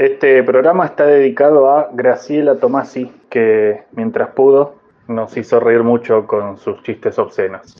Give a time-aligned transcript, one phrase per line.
[0.00, 4.76] Este programa está dedicado a Graciela Tomasi, que mientras pudo
[5.08, 7.76] nos hizo reír mucho con sus chistes obscenos.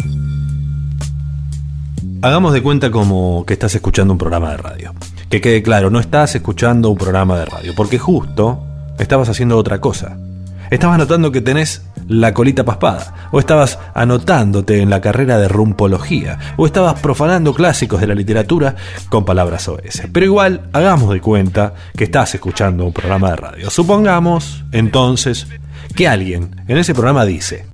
[2.21, 4.93] Hagamos de cuenta como que estás escuchando un programa de radio.
[5.30, 8.58] Que quede claro, no estás escuchando un programa de radio, porque justo
[8.98, 10.18] estabas haciendo otra cosa.
[10.71, 16.38] Estabas notando que tenés la colita paspada, o estabas anotándote en la carrera de rumpología,
[16.56, 18.75] o estabas profanando clásicos de la literatura
[19.09, 20.02] con palabras OS.
[20.12, 23.70] Pero igual, hagamos de cuenta que estás escuchando un programa de radio.
[23.70, 25.47] Supongamos, entonces,
[25.95, 27.67] que alguien en ese programa dice,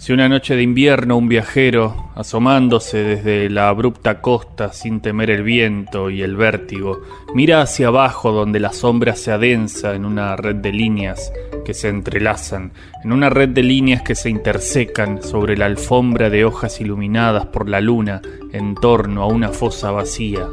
[0.00, 5.42] si una noche de invierno un viajero, asomándose desde la abrupta costa sin temer el
[5.42, 7.02] viento y el vértigo,
[7.34, 11.30] mira hacia abajo donde la sombra se adensa en una red de líneas
[11.66, 12.72] que se entrelazan,
[13.04, 17.68] en una red de líneas que se intersecan sobre la alfombra de hojas iluminadas por
[17.68, 18.22] la luna
[18.54, 20.48] en torno a una fosa vacía.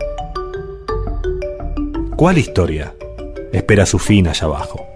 [2.18, 2.94] ¿Cuál historia
[3.54, 4.87] espera su fin allá abajo?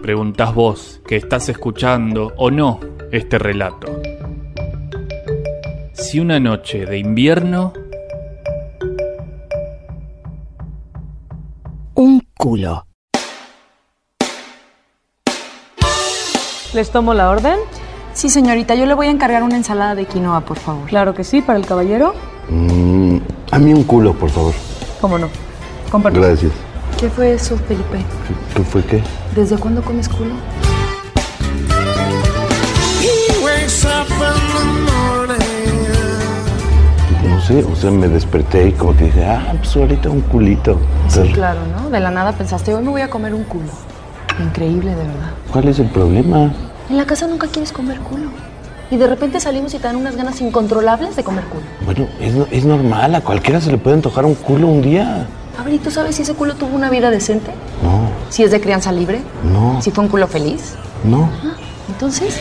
[0.00, 2.78] Preguntás vos, que estás escuchando o no
[3.10, 4.00] este relato.
[5.92, 7.72] Si una noche de invierno...
[11.94, 12.86] Un culo.
[16.72, 17.58] ¿Les tomo la orden?
[18.12, 20.86] Sí, señorita, yo le voy a encargar una ensalada de quinoa, por favor.
[20.86, 22.14] Claro que sí, para el caballero.
[22.48, 23.18] Mm,
[23.50, 24.54] a mí un culo, por favor.
[25.00, 25.28] ¿Cómo no?
[26.20, 26.52] Gracias.
[26.98, 27.98] ¿Qué fue eso, Felipe?
[28.56, 29.00] ¿Qué fue qué?
[29.36, 30.34] ¿Desde cuándo comes culo?
[37.28, 40.80] No sé, o sea, me desperté y como que dije, ah, pues ahorita un culito.
[41.06, 41.88] Sí, claro, ¿no?
[41.88, 43.70] De la nada pensaste, hoy me voy a comer un culo.
[44.44, 45.30] Increíble, de verdad.
[45.52, 46.52] ¿Cuál es el problema?
[46.90, 48.30] En la casa nunca quieres comer culo.
[48.90, 51.64] Y de repente salimos y te dan unas ganas incontrolables de comer culo.
[51.84, 55.28] Bueno, es, es normal, a cualquiera se le puede antojar un culo un día.
[55.58, 57.50] A ver, ¿y tú sabes si ese culo tuvo una vida decente?
[57.82, 59.20] No, ¿Si es de crianza libre?
[59.44, 60.74] no, ¿Si fue un culo feliz?
[61.04, 61.28] no.
[61.44, 61.56] Ah,
[61.88, 62.34] Entonces,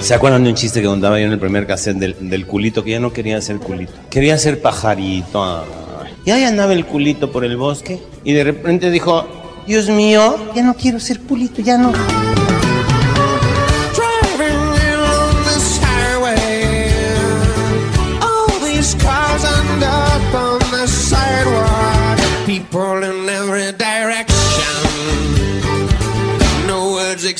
[0.00, 2.82] ¿Se acuerdan de un chiste que contaba yo en el primer cassette del, del culito?
[2.82, 3.92] Que ya no quería ser culito.
[4.08, 5.44] Quería ser pajarito.
[5.44, 6.14] ay.
[6.24, 9.26] Y ahí andaba el culito por el bosque y de repente dijo,
[9.66, 11.92] Dios mío, ya no quiero ser culito, ya no.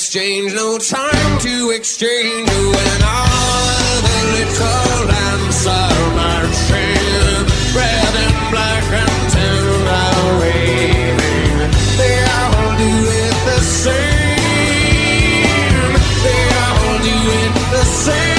[0.09, 2.49] Words exchanged, no time to exchange.
[2.49, 7.47] When all the little lamps are marching,
[7.77, 11.71] red and black and tin are waving.
[11.99, 12.93] They all do
[13.25, 13.95] it the same.
[16.25, 18.37] They all do it the same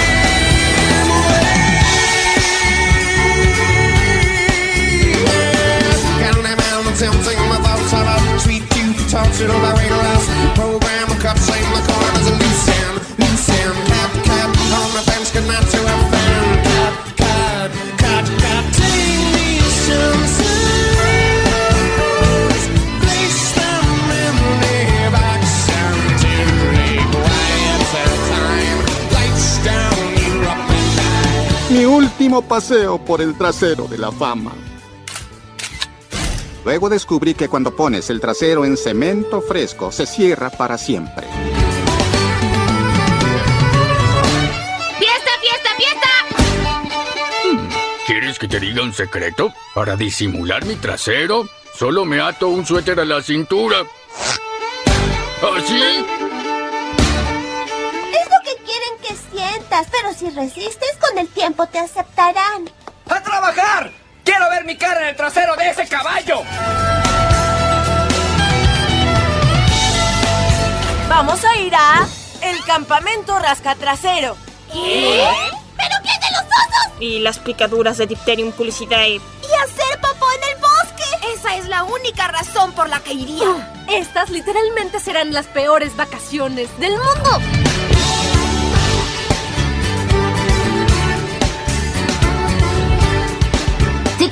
[6.99, 8.63] tempting my thoughts about sweet
[9.09, 9.98] talks it over radio
[32.19, 34.51] último paseo por el trasero de la fama.
[36.65, 41.25] Luego descubrí que cuando pones el trasero en cemento fresco se cierra para siempre.
[44.97, 46.09] ¡Fiesta, fiesta, fiesta!
[48.05, 49.53] ¿Quieres que te diga un secreto?
[49.73, 53.77] Para disimular mi trasero, solo me ato un suéter a la cintura.
[55.55, 56.28] ¿Así?
[59.91, 62.69] Pero si resistes, con el tiempo te aceptarán.
[63.09, 63.91] ¡A trabajar!
[64.23, 66.41] ¡Quiero ver mi cara en el trasero de ese caballo!
[71.07, 72.07] Vamos a ir a
[72.41, 74.37] el campamento rascatrasero.
[74.71, 75.27] ¿Qué?
[75.75, 77.01] ¿Pero qué de los osos?
[77.01, 79.15] Y las picaduras de Dipterium pulicidae.
[79.15, 81.33] ¿Y hacer popó en el bosque?
[81.35, 83.73] Esa es la única razón por la que iría.
[83.89, 87.58] Estas literalmente serán las peores vacaciones del mundo.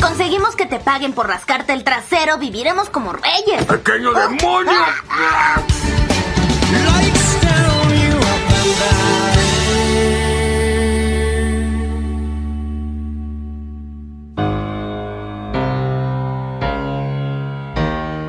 [0.08, 3.66] Conseguimos que te paguen por rascarte el trasero, viviremos como reyes.
[3.66, 4.72] ¡Pequeño demonio!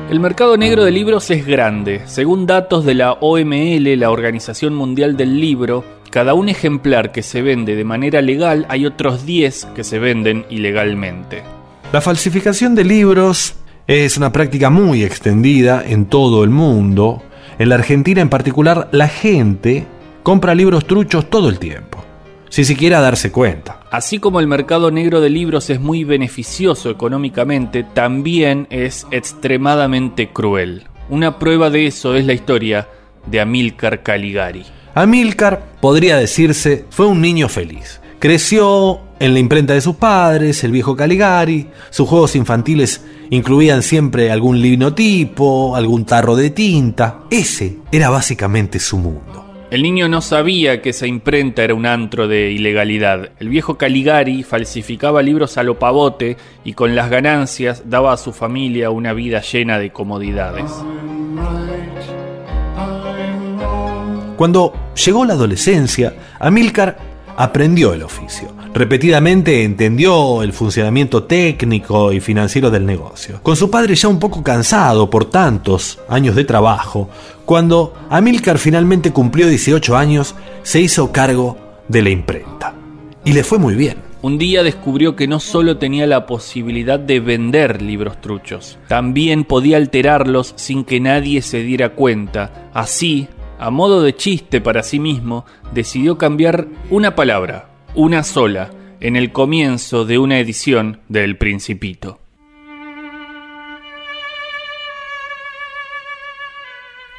[0.09, 2.01] El mercado negro de libros es grande.
[2.07, 7.41] Según datos de la OML, la Organización Mundial del Libro, cada un ejemplar que se
[7.41, 11.58] vende de manera legal hay otros 10 que se venden ilegalmente.
[11.91, 13.55] La falsificación de libros
[13.87, 17.23] es una práctica muy extendida en todo el mundo.
[17.57, 19.87] En la Argentina en particular, la gente
[20.21, 21.97] compra libros truchos todo el tiempo,
[22.49, 23.79] sin siquiera darse cuenta.
[23.89, 30.83] Así como el mercado negro de libros es muy beneficioso económicamente, también es extremadamente cruel.
[31.09, 32.87] Una prueba de eso es la historia
[33.25, 34.63] de Amílcar Caligari.
[34.93, 37.99] Amílcar, podría decirse, fue un niño feliz.
[38.19, 41.67] Creció en la imprenta de sus padres, el viejo Caligari.
[41.89, 47.21] Sus juegos infantiles incluían siempre algún linotipo, algún tarro de tinta.
[47.31, 49.45] Ese era básicamente su mundo.
[49.71, 53.29] El niño no sabía que esa imprenta era un antro de ilegalidad.
[53.39, 56.35] El viejo Caligari falsificaba libros a lo pavote
[56.65, 60.69] y con las ganancias daba a su familia una vida llena de comodidades.
[64.35, 64.73] Cuando
[65.05, 68.49] llegó la adolescencia, Amílcar aprendió el oficio.
[68.73, 73.39] Repetidamente entendió el funcionamiento técnico y financiero del negocio.
[73.41, 77.09] Con su padre ya un poco cansado por tantos años de trabajo,
[77.45, 82.75] cuando Amílcar finalmente cumplió 18 años, se hizo cargo de la imprenta.
[83.25, 83.97] Y le fue muy bien.
[84.21, 89.77] Un día descubrió que no solo tenía la posibilidad de vender libros truchos, también podía
[89.77, 92.69] alterarlos sin que nadie se diera cuenta.
[92.73, 98.71] Así, a modo de chiste para sí mismo, decidió cambiar una palabra, una sola,
[99.01, 102.19] en el comienzo de una edición de El Principito.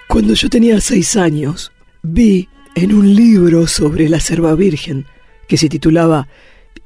[0.08, 1.72] Cuando yo tenía seis años,
[2.02, 5.06] vi en un libro sobre la serva virgen,
[5.46, 6.26] que se titulaba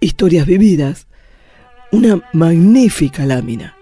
[0.01, 1.07] Historias vividas,
[1.91, 3.77] una magnífica lámina.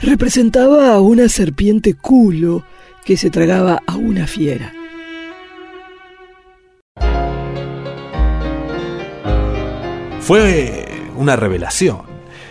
[0.00, 2.64] Representaba a una serpiente culo
[3.04, 4.72] que se tragaba a una fiera.
[10.24, 10.86] Fue
[11.18, 11.98] una revelación.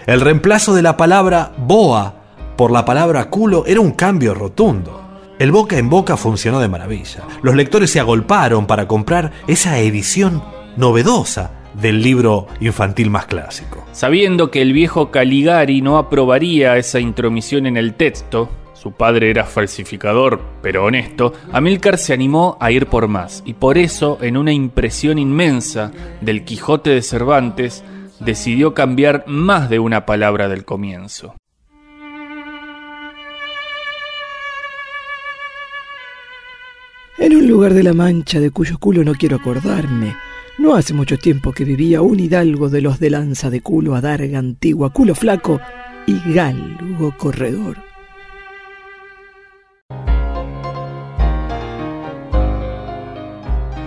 [0.06, 2.14] El reemplazo de la palabra boa
[2.56, 5.02] por la palabra culo era un cambio rotundo.
[5.40, 7.24] El boca en boca funcionó de maravilla.
[7.42, 10.44] Los lectores se agolparon para comprar esa edición
[10.78, 13.84] novedosa del libro infantil más clásico.
[13.92, 18.52] Sabiendo que el viejo Caligari no aprobaría esa intromisión en el texto,
[18.84, 23.78] su padre era falsificador, pero honesto, Amílcar se animó a ir por más, y por
[23.78, 27.82] eso, en una impresión inmensa del Quijote de Cervantes,
[28.20, 31.34] decidió cambiar más de una palabra del comienzo.
[37.18, 40.14] En un lugar de la Mancha de cuyo culo no quiero acordarme,
[40.58, 44.40] no hace mucho tiempo que vivía un hidalgo de los de lanza de culo, adarga
[44.40, 45.62] antigua, culo flaco
[46.06, 47.93] y galgo corredor.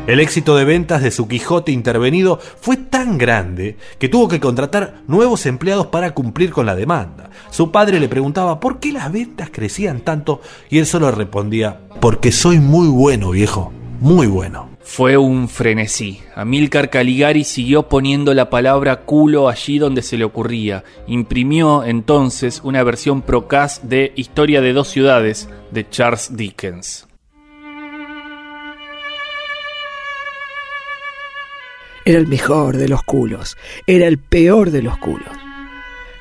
[0.06, 5.02] El éxito de ventas de su Quijote intervenido fue tan grande que tuvo que contratar
[5.08, 7.30] nuevos empleados para cumplir con la demanda.
[7.50, 12.30] Su padre le preguntaba por qué las ventas crecían tanto y él solo respondía, porque
[12.30, 14.68] soy muy bueno, viejo, muy bueno.
[14.80, 16.20] Fue un frenesí.
[16.36, 20.84] Amílcar Caligari siguió poniendo la palabra culo allí donde se le ocurría.
[21.08, 27.05] Imprimió entonces una versión procas de Historia de dos ciudades de Charles Dickens.
[32.06, 33.56] Era el mejor de los culos,
[33.88, 35.28] era el peor de los culos.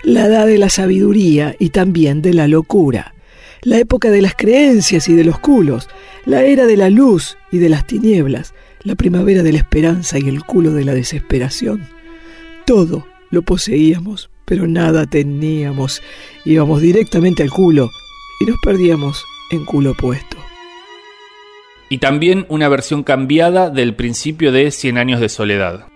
[0.01, 3.13] La edad de la sabiduría y también de la locura.
[3.61, 5.87] La época de las creencias y de los culos.
[6.25, 8.55] La era de la luz y de las tinieblas.
[8.81, 11.87] La primavera de la esperanza y el culo de la desesperación.
[12.65, 16.01] Todo lo poseíamos, pero nada teníamos.
[16.45, 17.91] Íbamos directamente al culo
[18.41, 20.44] y nos perdíamos en culo opuesto.
[21.89, 25.87] Y también una versión cambiada del principio de Cien años de soledad.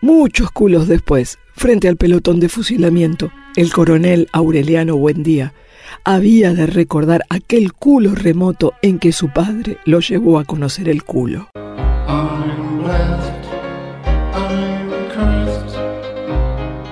[0.00, 5.52] Muchos culos después, frente al pelotón de fusilamiento, el coronel Aureliano Buendía
[6.04, 11.02] había de recordar aquel culo remoto en que su padre lo llevó a conocer el
[11.02, 11.48] culo.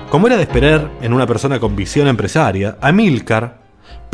[0.09, 3.64] Como era de esperar en una persona con visión empresaria, Amílcar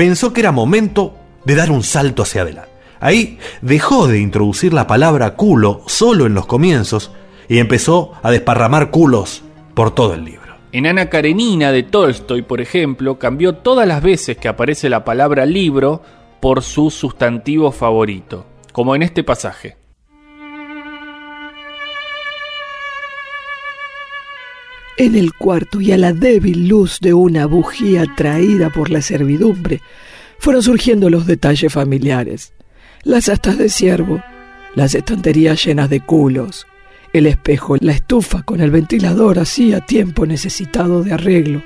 [0.01, 1.13] pensó que era momento
[1.45, 2.71] de dar un salto hacia adelante.
[2.99, 7.11] Ahí dejó de introducir la palabra culo solo en los comienzos
[7.47, 9.43] y empezó a desparramar culos
[9.75, 10.55] por todo el libro.
[10.71, 15.45] En Ana Karenina de Tolstoy, por ejemplo, cambió todas las veces que aparece la palabra
[15.45, 16.01] libro
[16.39, 19.80] por su sustantivo favorito, como en este pasaje.
[24.97, 29.81] En el cuarto y a la débil luz de una bujía traída por la servidumbre,
[30.37, 32.53] fueron surgiendo los detalles familiares,
[33.03, 34.21] las astas de ciervo,
[34.75, 36.67] las estanterías llenas de culos,
[37.13, 41.61] El espejo, la estufa con el ventilador hacía tiempo necesitado de arreglo,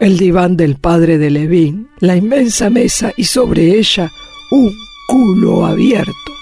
[0.00, 4.10] el diván del padre de Levín, la inmensa mesa y sobre ella
[4.50, 4.72] un
[5.06, 6.39] culo abierto.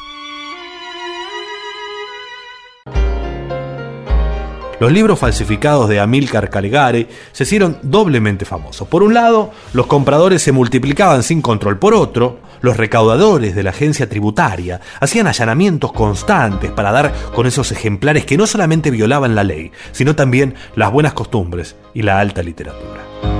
[4.80, 8.86] Los libros falsificados de Amílcar Caligari se hicieron doblemente famosos.
[8.86, 11.78] Por un lado, los compradores se multiplicaban sin control.
[11.78, 17.72] Por otro, los recaudadores de la agencia tributaria hacían allanamientos constantes para dar con esos
[17.72, 22.42] ejemplares que no solamente violaban la ley, sino también las buenas costumbres y la alta
[22.44, 23.37] literatura.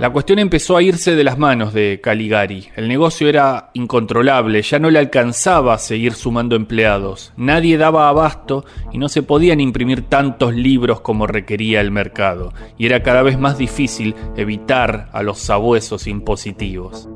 [0.00, 2.68] La cuestión empezó a irse de las manos de Caligari.
[2.76, 7.32] El negocio era incontrolable, ya no le alcanzaba a seguir sumando empleados.
[7.36, 12.52] Nadie daba abasto y no se podían imprimir tantos libros como requería el mercado.
[12.76, 17.08] Y era cada vez más difícil evitar a los sabuesos impositivos.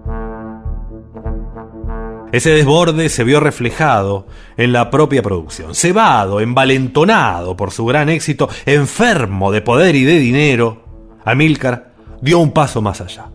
[2.32, 5.76] Ese desborde se vio reflejado en la propia producción.
[5.76, 10.82] Cebado, envalentonado por su gran éxito, enfermo de poder y de dinero,
[11.24, 11.91] Amílcar
[12.22, 13.30] dio un paso más allá.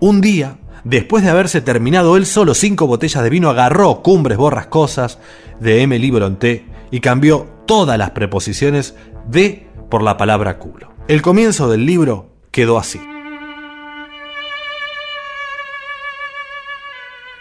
[0.00, 5.18] Un día, después de haberse terminado él solo cinco botellas de vino, agarró Cumbres Borrascosas
[5.60, 8.94] de Emily Bronté y cambió todas las preposiciones
[9.28, 10.94] de por la palabra culo.
[11.08, 13.00] El comienzo del libro quedó así.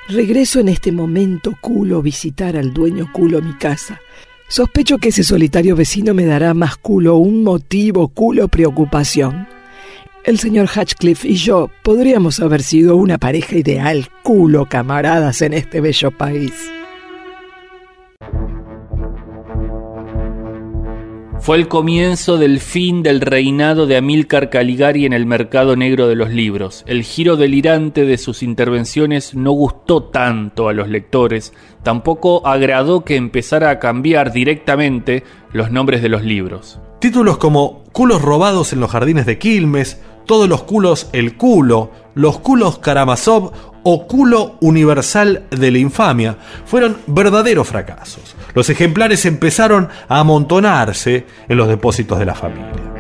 [0.10, 4.00] Regreso en este momento culo visitar al dueño culo mi casa.
[4.48, 9.57] Sospecho que ese solitario vecino me dará más culo, un motivo, culo, preocupación.
[10.28, 15.80] El señor Hatchcliffe y yo podríamos haber sido una pareja ideal, culo camaradas en este
[15.80, 16.70] bello país.
[21.40, 26.16] Fue el comienzo del fin del reinado de Amílcar Caligari en el mercado negro de
[26.16, 26.84] los libros.
[26.88, 31.54] El giro delirante de sus intervenciones no gustó tanto a los lectores,
[31.84, 36.82] tampoco agradó que empezara a cambiar directamente los nombres de los libros.
[37.00, 42.40] Títulos como Culos robados en los jardines de Quilmes, Todos los culos el culo, Los
[42.40, 43.54] culos Karamazov
[43.84, 48.36] o Culo Universal de la Infamia fueron verdaderos fracasos.
[48.54, 52.97] Los ejemplares empezaron a amontonarse en los depósitos de la familia.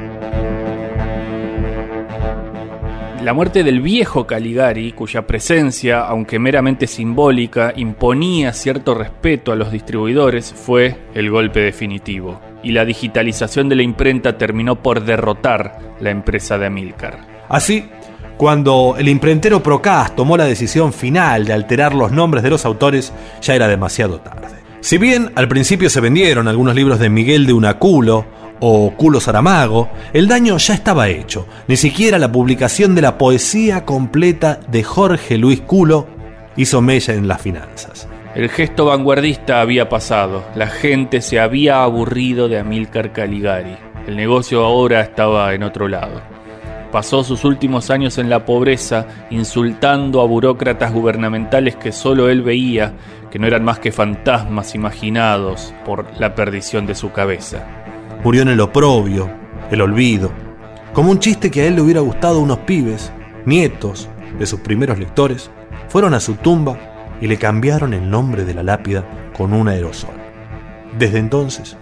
[3.27, 9.69] La muerte del viejo Caligari, cuya presencia, aunque meramente simbólica, imponía cierto respeto a los
[9.69, 12.39] distribuidores, fue el golpe definitivo.
[12.63, 17.19] Y la digitalización de la imprenta terminó por derrotar la empresa de Amilcar.
[17.49, 17.89] Así,
[18.37, 23.11] cuando el imprentero Procas tomó la decisión final de alterar los nombres de los autores,
[23.41, 24.55] ya era demasiado tarde.
[24.79, 28.25] Si bien al principio se vendieron algunos libros de Miguel de Unaculo
[28.59, 31.47] o Culo Saramago, el daño ya estaba hecho.
[31.67, 36.07] Ni siquiera la publicación de la poesía completa de Jorge Luis Culo
[36.55, 38.07] hizo mella en las finanzas.
[38.35, 43.77] El gesto vanguardista había pasado, la gente se había aburrido de Amílcar Caligari.
[44.05, 46.21] El negocio ahora estaba en otro lado.
[46.91, 52.93] Pasó sus últimos años en la pobreza, insultando a burócratas gubernamentales que solo él veía,
[53.29, 57.76] que no eran más que fantasmas imaginados por la perdición de su cabeza.
[58.23, 59.29] Murió en el oprobio,
[59.71, 60.31] el olvido,
[60.93, 63.11] como un chiste que a él le hubiera gustado unos pibes,
[63.45, 64.09] nietos
[64.39, 65.51] de sus primeros lectores,
[65.89, 66.77] fueron a su tumba
[67.21, 69.05] y le cambiaron el nombre de la lápida
[69.35, 70.15] con un aerosol.
[70.97, 71.77] Desde entonces,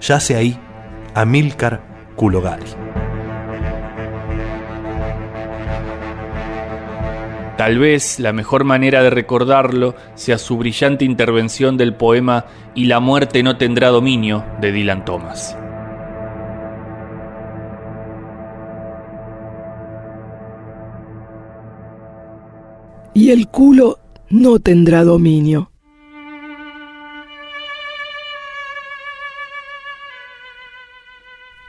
[0.00, 0.58] yace ahí
[1.14, 1.82] Amílcar
[2.16, 2.64] Culogali.
[7.56, 12.98] Tal vez la mejor manera de recordarlo sea su brillante intervención del poema Y la
[12.98, 15.56] muerte no tendrá dominio de Dylan Thomas.
[23.14, 23.98] Y el culo
[24.30, 25.70] no tendrá dominio.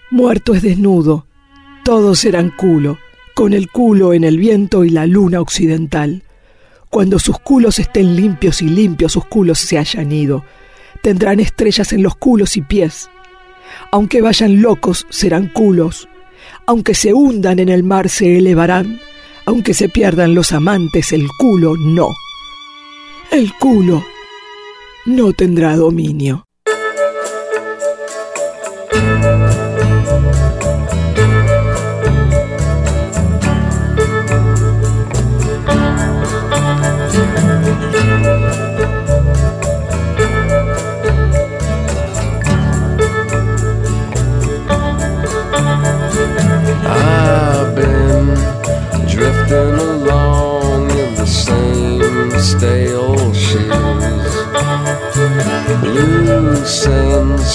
[0.10, 1.26] Muerto es desnudo,
[1.84, 3.00] todos serán culo,
[3.34, 6.24] con el culo en el viento y la luna occidental.
[6.90, 10.46] Cuando sus culos estén limpios y limpios sus culos se hayan ido,
[11.02, 13.10] tendrán estrellas en los culos y pies.
[13.92, 16.08] Aunque vayan locos, serán culos.
[16.68, 19.00] Aunque se hundan en el mar, se elevarán.
[19.46, 22.10] Aunque se pierdan los amantes, el culo no.
[23.32, 24.04] El culo
[25.06, 26.46] no tendrá dominio.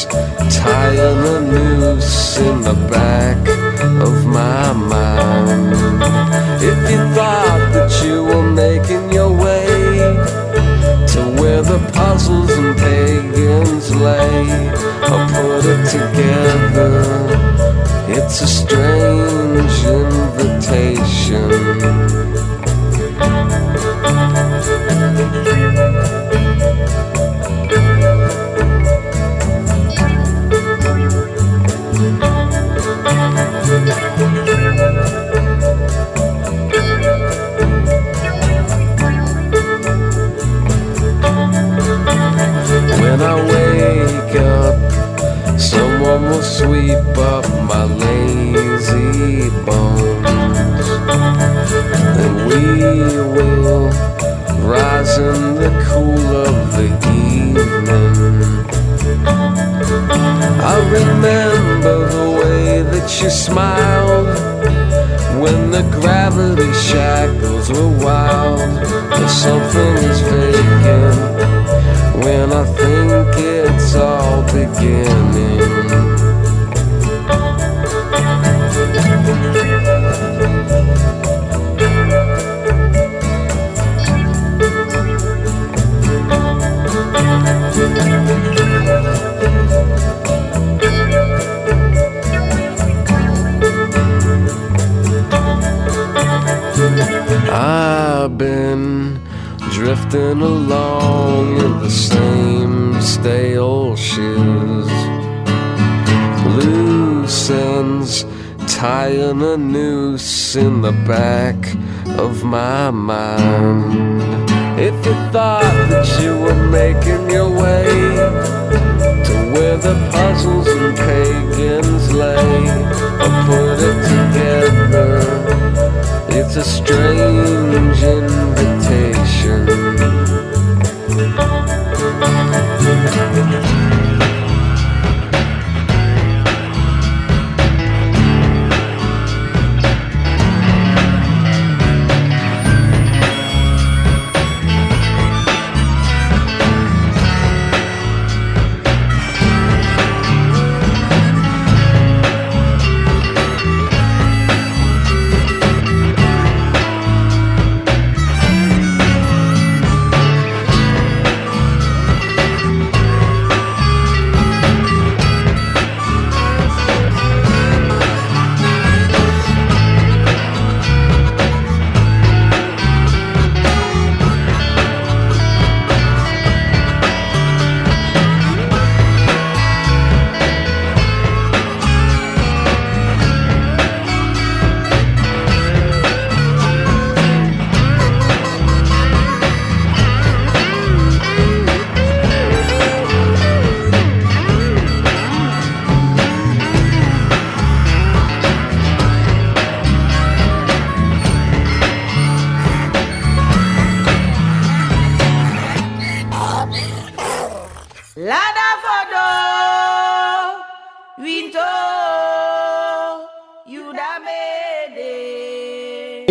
[0.07, 3.38] eyes, tying a noose in the back
[4.02, 5.68] of my mind.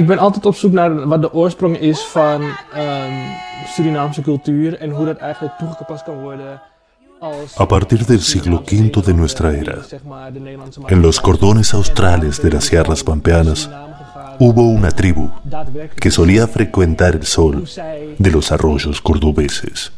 [0.08, 2.42] Ik ben altijd op zoek naar wat de oorsprong is van
[3.66, 6.62] Surinaamse cultuur en hoe dat eigenlijk toegepast kan worden
[7.20, 9.78] als A partir del siglo V de nuestra era,
[10.86, 13.70] en los cordones australes de las sierras pampeanas,
[14.40, 15.30] hubo una tribu
[15.96, 17.64] que solía frecuentar el sol
[18.18, 19.92] de los arroyos cordobeses.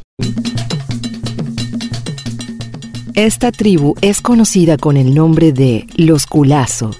[3.14, 6.90] Esta tribu es conocida con el nombre de los Culazo.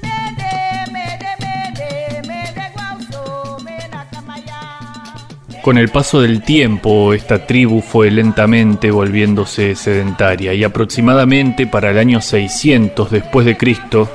[5.63, 11.99] Con el paso del tiempo, esta tribu fue lentamente volviéndose sedentaria y aproximadamente para el
[11.99, 14.09] año 600 después de Cristo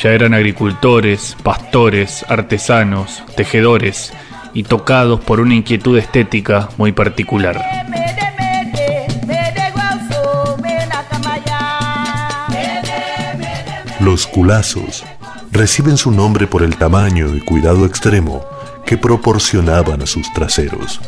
[0.00, 4.12] ya eran agricultores, pastores, artesanos, tejedores
[4.54, 7.60] y tocados por una inquietud estética muy particular.
[13.98, 15.04] Los culazos
[15.58, 18.44] reciben su nombre por el tamaño y cuidado extremo
[18.86, 21.00] que proporcionaban a sus traseros.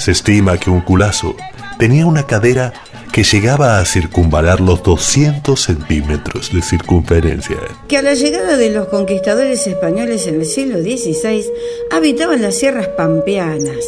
[0.00, 1.36] Se estima que un culazo
[1.78, 2.72] tenía una cadera
[3.12, 7.58] que llegaba a circunvalar los 200 centímetros de circunferencia.
[7.86, 11.46] que a la llegada de los conquistadores españoles en el siglo XVI
[11.92, 13.86] habitaban las sierras pampeanas,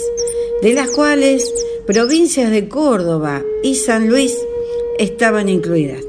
[0.63, 1.53] de las cuales
[1.89, 4.39] provincias de Córdoba y San Luis
[4.97, 6.08] estaban incluidas.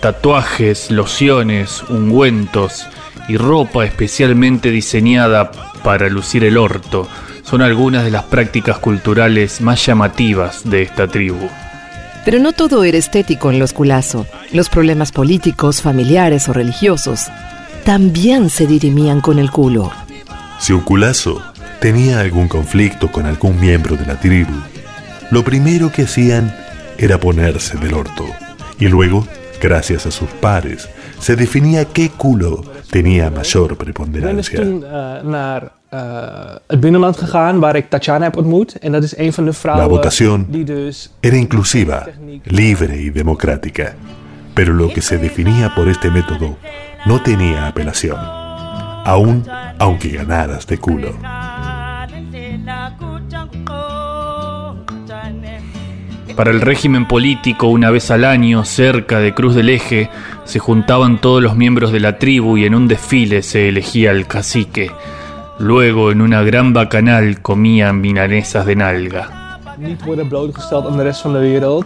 [0.00, 2.86] Tatuajes, lociones, ungüentos
[3.28, 5.50] y ropa especialmente diseñada
[5.82, 7.08] para lucir el orto
[7.42, 11.48] son algunas de las prácticas culturales más llamativas de esta tribu.
[12.24, 14.26] Pero no todo era estético en los culazo.
[14.52, 17.28] Los problemas políticos, familiares o religiosos
[17.84, 19.90] también se dirimían con el culo.
[20.58, 21.42] Si un culazo
[21.80, 24.52] tenía algún conflicto con algún miembro de la tribu,
[25.30, 26.54] lo primero que hacían
[26.98, 28.26] era ponerse del orto.
[28.78, 29.26] Y luego,
[29.60, 34.58] gracias a sus pares, se definía qué culo tenía mayor preponderancia.
[34.84, 35.20] eh,
[35.90, 36.58] eh,
[39.78, 40.46] La votación
[41.22, 42.06] era inclusiva,
[42.44, 43.94] libre y democrática,
[44.54, 46.56] pero lo que se definía por este método
[47.06, 49.44] no tenía apelación, aún
[49.78, 51.14] aunque ganaras de culo.
[56.38, 60.08] Para el régimen político, una vez al año, cerca de Cruz del Eje,
[60.44, 64.28] se juntaban todos los miembros de la tribu y en un desfile se elegía al
[64.28, 64.92] cacique.
[65.58, 69.48] Luego, en una gran bacanal, comían milanesas de nalga.
[69.78, 71.82] niet worden blootgesteld aan de rest van de.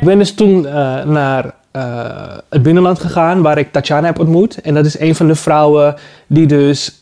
[0.00, 1.44] Ik ben dus toen eh,
[2.48, 4.60] het binnenland gegaan waar ik Tatjana heb ontmoet.
[4.60, 5.94] En dat is een van de vrouwen
[6.26, 6.99] die dus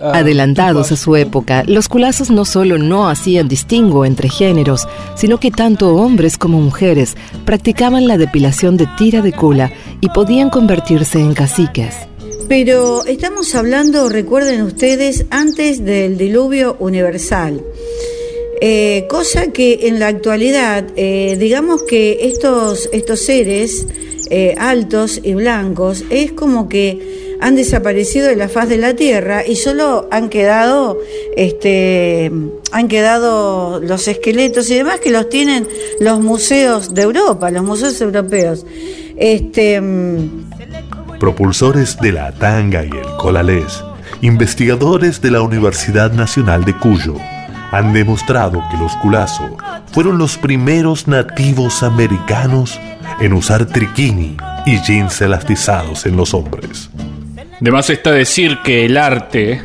[0.00, 4.86] Adelantados a su época, los culazos no solo no hacían distingo entre géneros,
[5.16, 10.48] sino que tanto hombres como mujeres practicaban la depilación de tira de cula y podían
[10.48, 11.94] convertirse en caciques.
[12.48, 17.62] Pero estamos hablando, recuerden ustedes, antes del diluvio universal.
[18.60, 23.86] Eh, cosa que en la actualidad, eh, digamos que estos, estos seres
[24.30, 29.46] eh, altos y blancos es como que han desaparecido de la faz de la tierra
[29.46, 30.98] y solo han quedado,
[31.36, 32.32] este,
[32.72, 35.68] han quedado los esqueletos y demás que los tienen
[36.00, 38.66] los museos de Europa, los museos europeos.
[39.16, 39.80] Este,
[41.18, 43.82] Propulsores de la tanga y el colalés,
[44.20, 47.16] investigadores de la Universidad Nacional de Cuyo,
[47.70, 49.56] han demostrado que los culazo
[49.92, 52.80] fueron los primeros nativos americanos
[53.20, 56.88] en usar triquini y jeans elastizados en los hombres.
[57.60, 59.60] De más está decir que el arte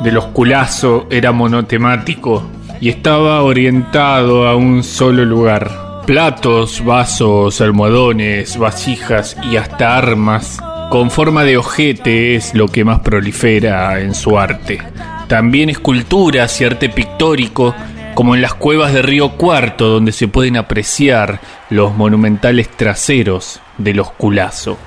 [0.00, 2.42] de los culazo era monotemático
[2.80, 6.02] y estaba orientado a un solo lugar.
[6.06, 10.58] Platos, vasos, almohadones, vasijas y hasta armas
[10.90, 14.80] con forma de ojete es lo que más prolifera en su arte.
[15.26, 17.74] También esculturas y arte pictórico,
[18.14, 23.94] como en las cuevas de Río Cuarto, donde se pueden apreciar los monumentales traseros de
[23.94, 24.78] los culazo.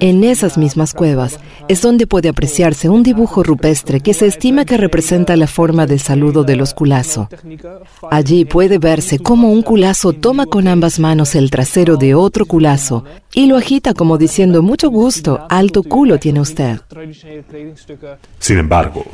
[0.00, 4.76] En esas mismas cuevas es donde puede apreciarse un dibujo rupestre que se estima que
[4.76, 7.28] representa la forma del saludo de los culazo.
[8.10, 13.04] Allí puede verse cómo un culazo toma con ambas manos el trasero de otro culazo
[13.34, 16.80] y lo agita como diciendo mucho gusto, alto culo tiene usted.
[18.38, 19.04] Sin embargo,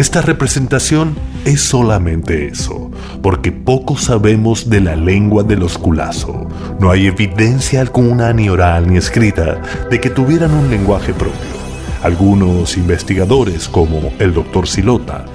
[0.00, 6.48] esta representación es solamente eso, porque poco sabemos de la lengua de los culazo.
[6.80, 9.60] No hay evidencia alguna ni oral ni escrita
[9.90, 11.60] de que tuvieran un lenguaje propio.
[12.02, 15.26] Algunos investigadores, como el doctor Silota,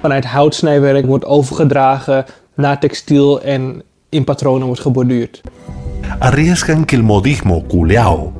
[0.00, 2.24] Vanuit houtsnijwerk wordt overgedragen
[2.54, 5.40] naar textiel en in patronen wordt geborduurd.
[6.18, 8.32] arriesgan que el modismo culeao,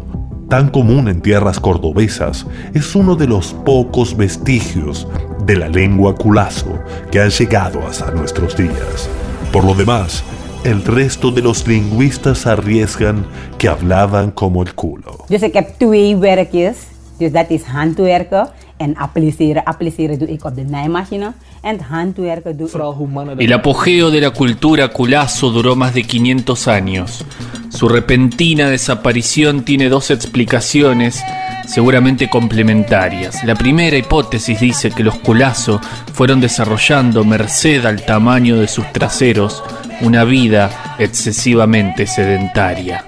[0.49, 5.07] tan común en tierras cordobesas, es uno de los pocos vestigios
[5.47, 6.79] de la lengua culazo
[7.11, 9.09] que ha llegado hasta nuestros días.
[9.53, 10.25] Por lo demás,
[10.65, 13.25] el resto de los lingüistas arriesgan
[13.57, 15.25] que hablaban como el culo.
[15.29, 16.77] Dus ik heb twee werkjes.
[17.19, 19.65] Dus dat is handwerken en appliceren.
[19.65, 21.33] Appliceren doe ik op de naaimachine.
[21.63, 23.41] En het handwerken doe ik...
[23.41, 27.25] El apogeo de la cultura culazo duró más de 500 años.
[27.69, 31.23] Su repentina desaparición tiene dos explicaciones
[31.67, 33.45] seguramente complementarias.
[33.45, 35.81] La primera hipótesis dice que los culazo
[36.13, 39.63] fueron desarrollando, merced al tamaño de sus traseros,
[40.01, 43.05] una vida excesivamente sedentaria.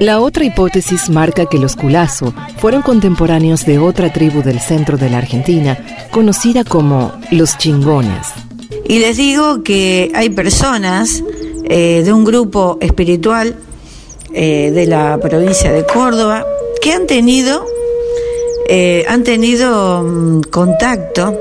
[0.00, 5.10] La otra hipótesis marca que los culazo fueron contemporáneos de otra tribu del centro de
[5.10, 5.76] la Argentina,
[6.12, 8.28] conocida como los chingones.
[8.86, 11.22] Y les digo que hay personas
[11.64, 13.56] eh, de un grupo espiritual
[14.32, 16.46] eh, de la provincia de Córdoba
[16.80, 17.66] que han tenido,
[18.68, 21.34] eh, han tenido mm, contacto,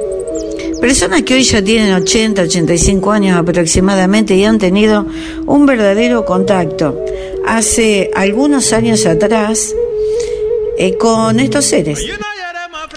[0.79, 5.05] personas que hoy ya tienen 80, 85 años aproximadamente y han tenido
[5.45, 7.03] un verdadero contacto
[7.45, 9.75] hace algunos años atrás
[10.77, 12.05] eh, con estos seres.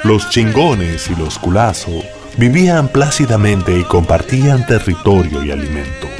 [0.04, 1.90] Los chingones y los culazo
[2.36, 6.19] vivían plácidamente y compartían territorio y alimento.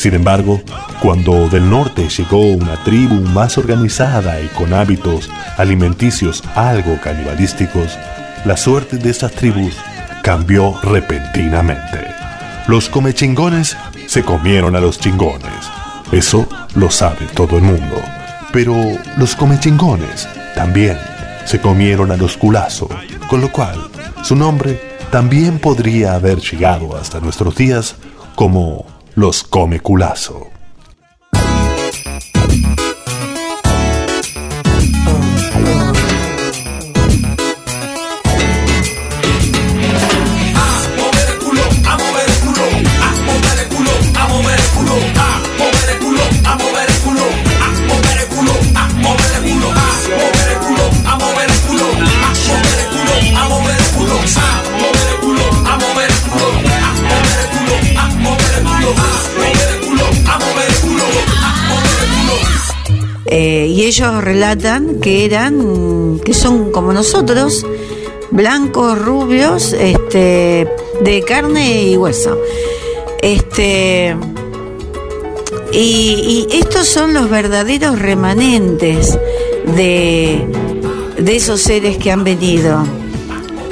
[0.00, 0.62] Sin embargo,
[1.02, 7.98] cuando del norte llegó una tribu más organizada y con hábitos alimenticios algo canibalísticos,
[8.46, 9.76] la suerte de esas tribus
[10.22, 11.98] cambió repentinamente.
[12.66, 15.70] Los comechingones se comieron a los chingones.
[16.10, 18.00] Eso lo sabe todo el mundo.
[18.54, 18.74] Pero
[19.18, 20.96] los comechingones también
[21.44, 22.88] se comieron a los culazo,
[23.28, 23.76] con lo cual
[24.22, 27.96] su nombre también podría haber llegado hasta nuestros días
[28.34, 28.86] como
[29.20, 30.49] los come culazo.
[63.80, 67.66] Y ellos relatan que eran, que son como nosotros,
[68.30, 70.68] blancos, rubios, este,
[71.00, 72.38] de carne y hueso.
[73.22, 74.14] Este,
[75.72, 79.18] y, estos son los verdaderos remanentes
[79.74, 80.44] de
[81.26, 82.84] esos seres que han venido.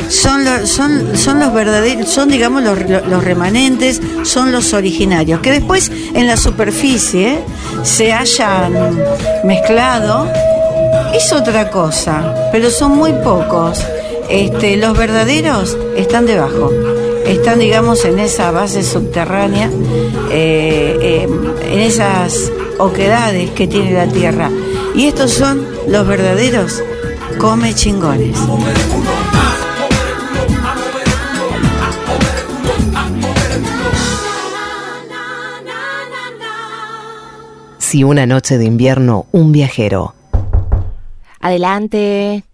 [0.09, 5.51] Son, lo- son, son los verdaderos, son digamos los, los remanentes, son los originarios, que
[5.51, 7.40] después en la superficie
[7.83, 8.73] se hayan
[9.44, 10.27] mezclado,
[11.14, 13.81] es otra cosa, pero son muy pocos.
[14.31, 16.71] Este, los verdaderos están debajo,
[17.27, 19.71] están digamos en esa base subterránea,
[20.31, 21.29] eh, eh,
[21.71, 24.51] en esas oquedades que tiene la tierra.
[24.94, 26.83] Y estos son los verdaderos
[27.38, 28.37] come chingones.
[37.88, 40.14] Si una noche de invierno un viajero.
[41.40, 42.44] Adelante.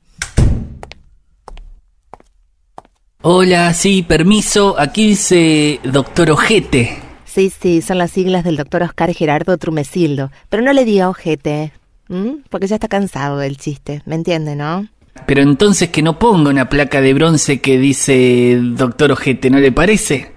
[3.21, 4.77] Hola, sí, permiso.
[4.79, 7.01] Aquí dice doctor Ojete.
[7.25, 10.31] Sí, sí, son las siglas del doctor Oscar Gerardo Trumesildo.
[10.49, 11.73] Pero no le diga ojete.
[12.09, 12.37] ¿m?
[12.49, 14.03] Porque ya está cansado del chiste.
[14.07, 14.87] ¿Me entiende, no?
[15.27, 19.73] Pero entonces que no ponga una placa de bronce que dice doctor Ojete, ¿no le
[19.73, 20.31] parece?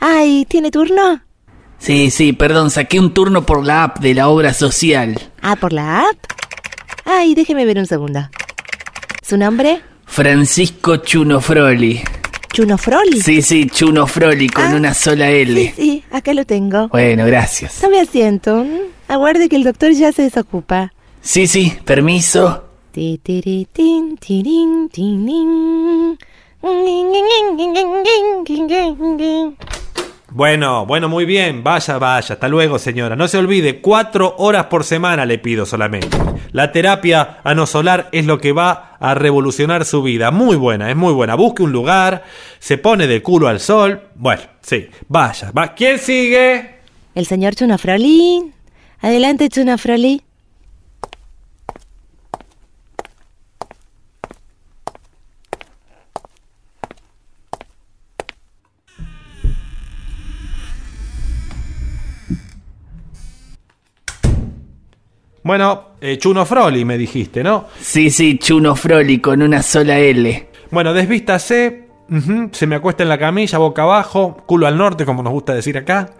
[0.00, 1.29] Ay, ¿tiene turno?
[1.80, 5.18] Sí, sí, perdón, saqué un turno por la app de la obra social.
[5.40, 6.16] Ah, ¿por la app?
[7.06, 8.28] Ay, déjeme ver un segundo.
[9.26, 9.80] ¿Su nombre?
[10.04, 12.02] Francisco Chunofroli.
[12.52, 13.20] ¿Chunofroli?
[13.22, 15.54] Sí, sí, Chunofroli con una sola L.
[15.54, 16.88] Sí, sí, acá lo tengo.
[16.88, 17.80] Bueno, gracias.
[17.80, 18.66] Tome asiento.
[19.08, 20.92] Aguarde que el doctor ya se desocupa.
[21.22, 22.64] Sí, sí, permiso.
[30.32, 31.64] Bueno, bueno, muy bien.
[31.64, 32.34] Vaya, vaya.
[32.34, 33.16] Hasta luego, señora.
[33.16, 36.16] No se olvide, cuatro horas por semana le pido solamente.
[36.52, 40.30] La terapia anosolar es lo que va a revolucionar su vida.
[40.30, 41.34] Muy buena, es muy buena.
[41.34, 42.24] Busque un lugar,
[42.60, 44.02] se pone de culo al sol.
[44.14, 45.50] Bueno, sí, vaya.
[45.50, 45.74] Va.
[45.74, 46.76] ¿Quién sigue?
[47.14, 48.52] El señor Chunafroli.
[49.00, 50.22] Adelante, Chunafroli.
[65.50, 67.64] Bueno, eh, Chuno Froli me dijiste, ¿no?
[67.80, 70.46] Sí, sí, Chunofroli con una sola L.
[70.70, 71.88] Bueno, desvístase.
[72.08, 75.52] ujú, se me acuesta en la camilla, boca abajo, culo al norte, como nos gusta
[75.52, 76.10] decir acá.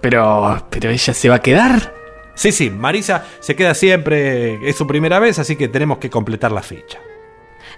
[0.00, 1.92] Pero, pero ella se va a quedar.
[2.36, 6.52] Sí, sí, Marisa se queda siempre, es su primera vez, así que tenemos que completar
[6.52, 7.00] la ficha.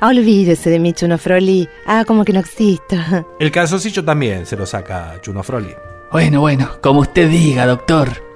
[0.01, 1.67] Ah, olvídese de mi Chunafroli.
[1.87, 2.95] Ah, como que no existo.
[3.41, 5.75] El calzoncillo también se lo saca Chuno Froli.
[6.13, 8.28] Bueno, bueno, como usted diga, doctor.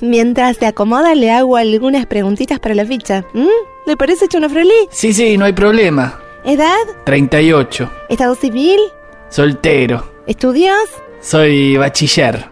[0.00, 3.24] Mientras se acomoda, le hago algunas preguntitas para la ficha.
[3.34, 3.48] ¿m?
[3.86, 4.88] ¿Le parece, Chunafroli?
[4.90, 6.18] Sí, sí, no hay problema.
[6.44, 6.76] ¿Edad?
[7.04, 7.90] 38.
[8.08, 8.80] ¿Estado civil?
[9.28, 10.04] Soltero.
[10.26, 10.78] ¿Estudios?
[11.20, 12.48] Soy bachiller.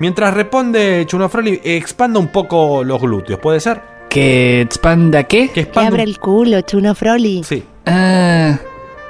[0.00, 3.80] Mientras responde Chuno Froli, expanda un poco los glúteos, ¿puede ser?
[4.08, 5.48] ¿Que expanda qué?
[5.48, 7.38] Que Que expanda abra el culo, Chunafroli.
[7.38, 7.44] un...
[7.44, 7.64] Sí.
[7.86, 8.58] Ah,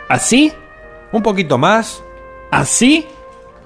[0.09, 0.53] ¿Así?
[1.12, 2.03] Un poquito más.
[2.51, 3.07] ¿Así?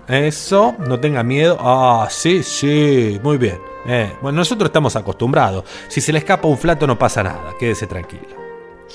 [0.08, 1.56] Eso, no tenga miedo.
[1.60, 3.58] Ah, sí, sí, muy bien.
[3.86, 5.64] Eh, bueno, nosotros estamos acostumbrados.
[5.88, 8.22] Si se le escapa un flato no pasa nada, quédese tranquilo.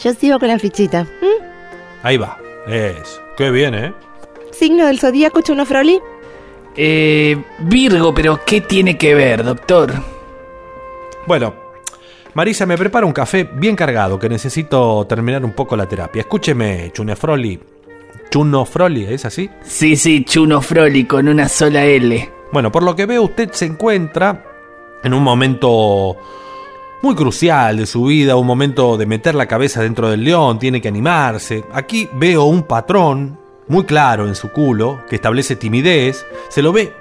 [0.02, 1.08] Yo sigo con la fichita.
[2.04, 2.38] Ahí va.
[2.68, 3.22] Eso.
[3.38, 3.94] Qué bien, ¿eh?
[4.52, 6.00] ¿Signo del zodíaco, Chunafroli?
[6.76, 9.94] Eh, Virgo, pero ¿qué tiene que ver, doctor?
[11.26, 11.54] Bueno,
[12.34, 16.22] Marisa, me prepara un café bien cargado que necesito terminar un poco la terapia.
[16.22, 17.60] Escúcheme, Chunefroli.
[18.30, 19.50] Chuno Froli, ¿es así?
[19.64, 22.30] Sí, sí, Chuno Froli con una sola L.
[22.52, 24.44] Bueno, por lo que veo usted se encuentra
[25.04, 26.16] en un momento
[27.02, 30.82] muy crucial de su vida, un momento de meter la cabeza dentro del león, tiene
[30.82, 31.64] que animarse.
[31.74, 36.94] Aquí veo un patrón muy claro en su culo que establece timidez, se lo ve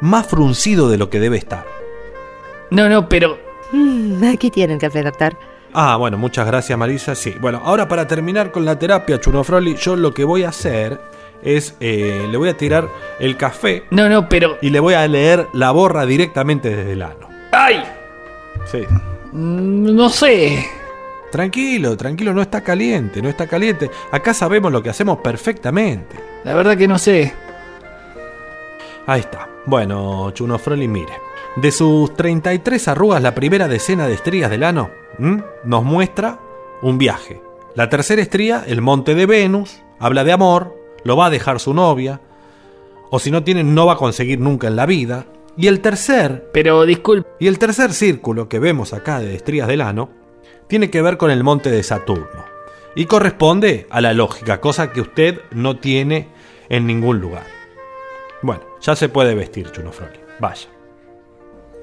[0.00, 1.66] más fruncido de lo que debe estar.
[2.70, 3.38] No, no, pero...
[3.72, 5.36] Mm, aquí tienen café, doctor.
[5.72, 7.14] Ah, bueno, muchas gracias Marisa.
[7.14, 10.48] Sí, bueno, ahora para terminar con la terapia, Chuno Froli, yo lo que voy a
[10.48, 11.00] hacer
[11.42, 13.84] es, eh, le voy a tirar el café.
[13.90, 14.58] No, no, pero...
[14.62, 17.29] Y le voy a leer la borra directamente desde el ano.
[17.62, 17.82] ¡Ay!
[18.70, 18.86] Sí.
[19.32, 20.66] Mm, No sé.
[21.30, 23.90] Tranquilo, tranquilo, no está caliente, no está caliente.
[24.10, 26.16] Acá sabemos lo que hacemos perfectamente.
[26.42, 27.32] La verdad que no sé.
[29.06, 29.48] Ahí está.
[29.66, 31.12] Bueno, Chuno Froli, mire.
[31.56, 35.42] De sus 33 arrugas, la primera decena de estrías del ano ¿m?
[35.64, 36.38] nos muestra
[36.82, 37.40] un viaje.
[37.74, 41.74] La tercera estría, el monte de Venus, habla de amor, lo va a dejar su
[41.74, 42.20] novia,
[43.10, 45.26] o si no tiene, no va a conseguir nunca en la vida.
[45.60, 47.28] Y el tercer, Pero disculpe.
[47.38, 50.10] y el tercer círculo que vemos acá de estrías del ano
[50.68, 52.44] tiene que ver con el monte de Saturno
[52.94, 56.28] y corresponde a la lógica, cosa que usted no tiene
[56.68, 57.44] en ningún lugar.
[58.42, 60.18] Bueno, ya se puede vestir, Chuno Froli.
[60.38, 60.68] Vaya.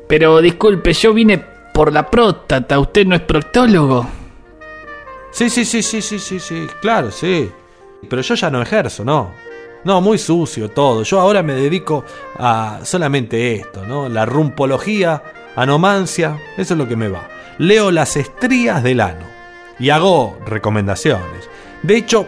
[0.07, 1.37] Pero disculpe, yo vine
[1.73, 2.79] por la próstata.
[2.79, 4.07] ¿Usted no es proctólogo?
[5.31, 7.51] Sí, sí, sí, sí, sí, sí, sí, claro, sí.
[8.09, 9.31] Pero yo ya no ejerzo, ¿no?
[9.87, 11.03] No, muy sucio todo.
[11.03, 12.03] Yo ahora me dedico
[12.37, 14.09] a solamente esto, ¿no?
[14.09, 15.23] La rumpología,
[15.55, 17.29] anomancia, eso es lo que me va.
[17.57, 19.25] Leo las estrías del ano
[19.79, 21.49] y hago recomendaciones.
[21.83, 22.27] De hecho,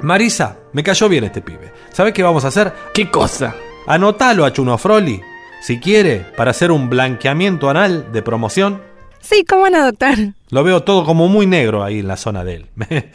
[0.00, 1.70] Marisa, me cayó bien este pibe.
[1.92, 2.72] ¿Sabes qué vamos a hacer?
[2.94, 3.54] ¿Qué cosa?
[3.86, 5.20] Anotalo a Chuno Froli,
[5.60, 8.80] si quiere, para hacer un blanqueamiento anal de promoción.
[9.20, 10.16] Sí, ¿cómo no, doctor?
[10.48, 12.66] Lo veo todo como muy negro ahí en la zona de él.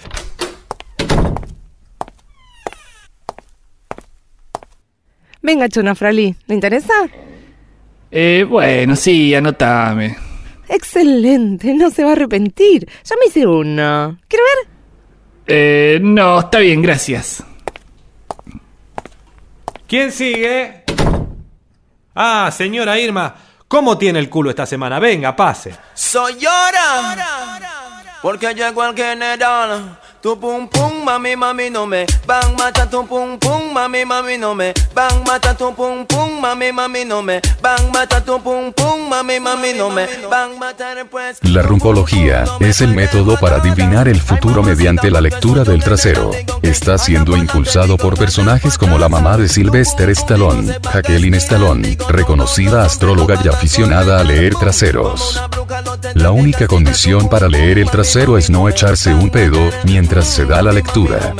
[5.46, 6.94] Venga, Chuno Froli, ¿le interesa?
[8.10, 10.18] Eh, bueno, sí, anotame.
[10.68, 12.90] Excelente, no se va a arrepentir.
[13.08, 14.18] Yo me hice uno.
[14.28, 14.68] ¿Quiere ver?
[15.46, 17.44] Eh, no, está bien, gracias.
[19.88, 20.84] ¿Quién sigue?
[22.16, 23.36] Ah, señora Irma,
[23.68, 24.98] ¿cómo tiene el culo esta semana?
[24.98, 25.76] Venga, pase.
[25.94, 27.86] Soy llora
[28.24, 30.00] porque llegó el general.
[30.26, 34.56] Tu pum pum, mami, mami, no me van mata tu pum pum, mami, mami, no
[34.56, 39.08] me van mata tu pum pum, mami, mami, no me van mata tu pum pum,
[39.08, 41.06] mami, mami, no me van matar.
[41.12, 41.38] Pues.
[41.44, 46.32] La rumpología es el método para adivinar el futuro mediante la lectura del trasero.
[46.64, 53.40] Está siendo impulsado por personajes como la mamá de Sylvester Stallone, Jacqueline Stallone, reconocida astróloga
[53.44, 55.40] y aficionada a leer traseros.
[56.16, 60.62] La única condición para leer el trasero es no echarse un pedo mientras se da
[60.62, 61.34] la lectura.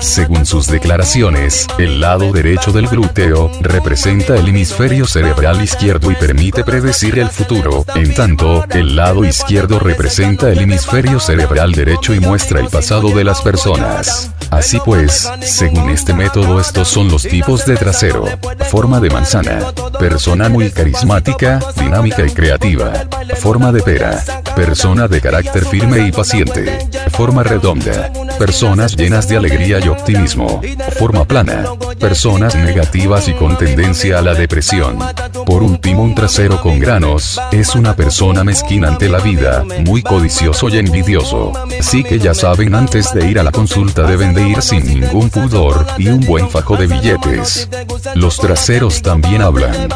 [0.00, 6.64] Según sus declaraciones, el lado derecho del glúteo representa el hemisferio cerebral izquierdo y permite
[6.64, 12.60] predecir el futuro, en tanto, el lado izquierdo representa el hemisferio cerebral derecho y muestra
[12.60, 14.30] el pasado de las personas.
[14.50, 18.24] Así pues, según este método estos son los tipos de trasero.
[18.70, 19.72] Forma de manzana.
[19.98, 22.92] Persona muy carismática, dinámica y creativa.
[23.36, 24.22] Forma de pera.
[24.56, 26.78] Persona de carácter firme y paciente.
[27.10, 28.10] Forma redonda.
[28.38, 30.60] Personas llenas de alegría y optimismo.
[30.98, 31.64] Forma plana.
[31.98, 34.98] Personas negativas y con tendencia a la depresión.
[35.46, 40.68] Por último, un trasero con granos es una persona mezquina ante la vida, muy codicioso
[40.68, 41.52] y envidioso.
[41.78, 45.30] Así que ya saben, antes de ir a la consulta deben de ir sin ningún
[45.30, 47.68] pudor y un buen fajo de billetes.
[48.14, 49.88] Los traseros también hablan.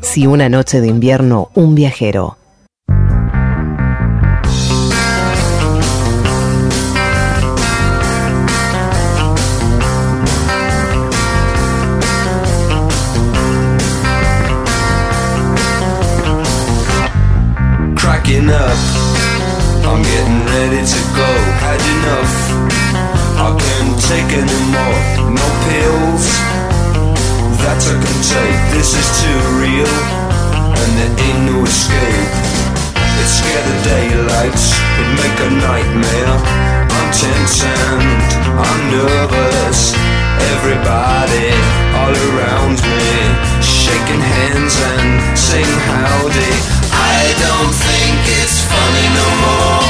[0.00, 2.36] Si una noche de invierno, un viajero.
[18.28, 18.78] Cracking up.
[19.88, 21.28] I'm getting ready to go.
[21.64, 22.34] Had enough.
[23.40, 25.00] I can't take any more.
[25.32, 26.26] No pills
[27.62, 28.60] that I can take.
[28.74, 29.94] This is too real,
[30.76, 32.32] and there ain't no escape.
[32.96, 34.60] It scared the daylight.
[35.00, 36.36] It make a nightmare.
[36.84, 38.04] I'm tense and
[38.60, 39.94] I'm nervous.
[40.54, 41.48] Everybody
[41.96, 43.08] all around me
[43.62, 46.78] shaking hands and saying howdy.
[46.90, 49.80] I don't think it's funny no more.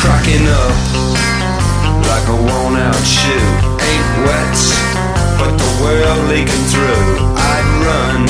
[0.00, 0.74] Cracking up
[2.10, 3.48] like a worn out shoe.
[3.88, 4.56] Ain't wet,
[5.38, 7.08] but the world leaking through.
[7.36, 8.20] I'd run,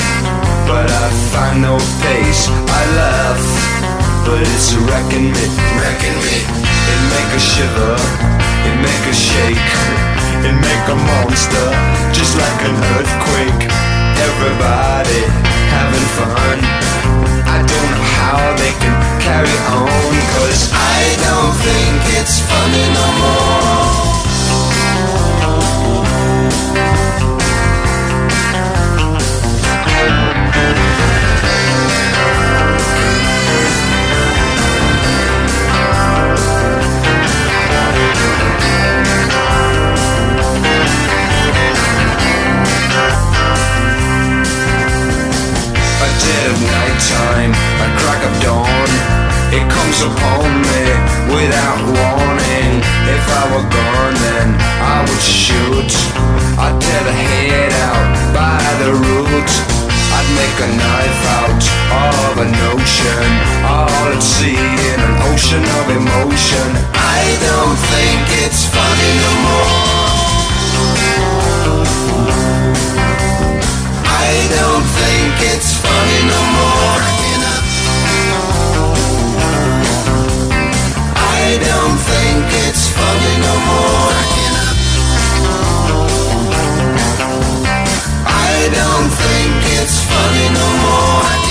[0.69, 2.47] but I find no pace.
[2.49, 3.43] I laugh,
[4.25, 5.45] but it's wrecking me,
[5.79, 6.37] wrecking me.
[6.91, 7.95] It make a shiver,
[8.67, 11.67] it make a shake, it make a monster,
[12.11, 13.61] just like an earthquake.
[14.27, 15.21] Everybody
[15.75, 16.57] having fun.
[17.45, 23.07] I don't know how they can carry on, cause I don't think it's funny no
[23.21, 24.08] more.
[46.25, 48.89] Dead of nighttime, a crack of dawn.
[49.49, 50.83] It comes upon me
[51.33, 52.71] without warning.
[53.09, 54.47] If I were gone, then
[54.93, 55.91] I would shoot.
[56.59, 59.51] I'd tear the head out by the root.
[60.15, 61.63] I'd make a knife out
[62.05, 63.29] of an ocean.
[63.65, 66.67] All at sea in an ocean of emotion.
[66.93, 70.09] I don't think it's funny no more.
[74.05, 77.01] I don't think it's funny no more.
[81.15, 84.13] I don't think it's funny no more.
[88.25, 91.48] I don't think it's funny no more.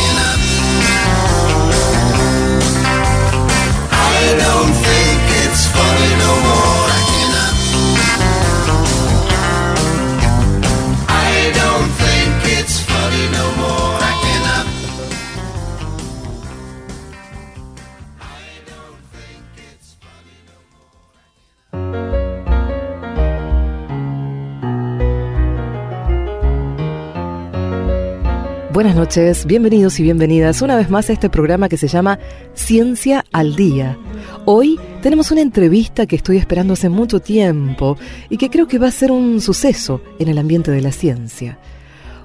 [28.78, 32.20] Buenas noches, bienvenidos y bienvenidas una vez más a este programa que se llama
[32.54, 33.98] Ciencia al Día.
[34.44, 37.98] Hoy tenemos una entrevista que estoy esperando hace mucho tiempo
[38.30, 41.58] y que creo que va a ser un suceso en el ambiente de la ciencia.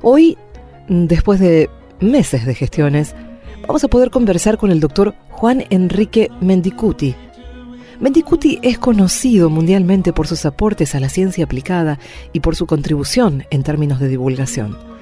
[0.04, 0.38] Hoy,
[0.88, 3.16] después de meses de gestiones,
[3.66, 7.16] vamos a poder conversar con el doctor Juan Enrique Mendicuti.
[8.00, 11.98] Mendicuti es conocido mundialmente por sus aportes a la ciencia aplicada
[12.32, 14.93] y por su contribución en términos de divulgación.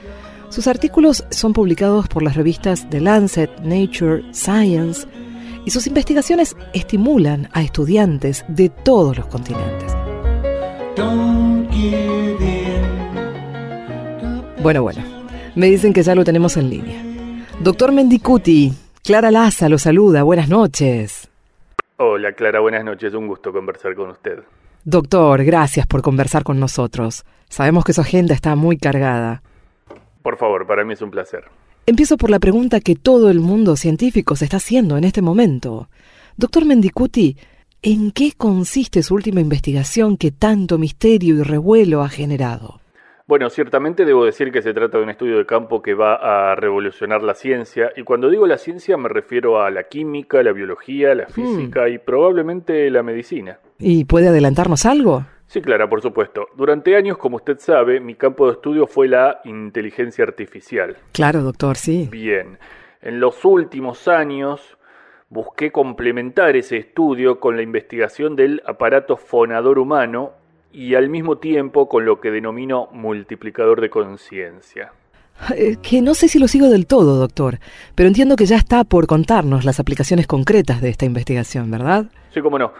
[0.51, 5.07] Sus artículos son publicados por las revistas The Lancet, Nature, Science,
[5.63, 9.95] y sus investigaciones estimulan a estudiantes de todos los continentes.
[14.61, 15.01] Bueno, bueno,
[15.55, 17.01] me dicen que ya lo tenemos en línea.
[17.61, 18.73] Doctor Mendicuti,
[19.05, 21.29] Clara Laza lo saluda, buenas noches.
[21.95, 24.39] Hola Clara, buenas noches, un gusto conversar con usted.
[24.83, 27.23] Doctor, gracias por conversar con nosotros.
[27.47, 29.43] Sabemos que su agenda está muy cargada.
[30.21, 31.45] Por favor, para mí es un placer.
[31.85, 35.89] Empiezo por la pregunta que todo el mundo científico se está haciendo en este momento.
[36.37, 37.37] Doctor Mendicuti,
[37.81, 42.79] ¿en qué consiste su última investigación que tanto misterio y revuelo ha generado?
[43.27, 46.15] Bueno, ciertamente debo decir que se trata de un estudio de campo que va
[46.51, 50.51] a revolucionar la ciencia, y cuando digo la ciencia me refiero a la química, la
[50.51, 53.59] biología, la física y probablemente la medicina.
[53.79, 55.25] ¿Y puede adelantarnos algo?
[55.51, 56.47] Sí, Clara, por supuesto.
[56.55, 60.95] Durante años, como usted sabe, mi campo de estudio fue la inteligencia artificial.
[61.11, 62.07] Claro, doctor, sí.
[62.09, 62.57] Bien.
[63.01, 64.77] En los últimos años
[65.27, 70.31] busqué complementar ese estudio con la investigación del aparato fonador humano
[70.71, 74.93] y al mismo tiempo con lo que denomino multiplicador de conciencia.
[75.53, 77.59] Eh, que no sé si lo sigo del todo, doctor,
[77.95, 82.05] pero entiendo que ya está por contarnos las aplicaciones concretas de esta investigación, ¿verdad?
[82.33, 82.71] Sí, cómo no.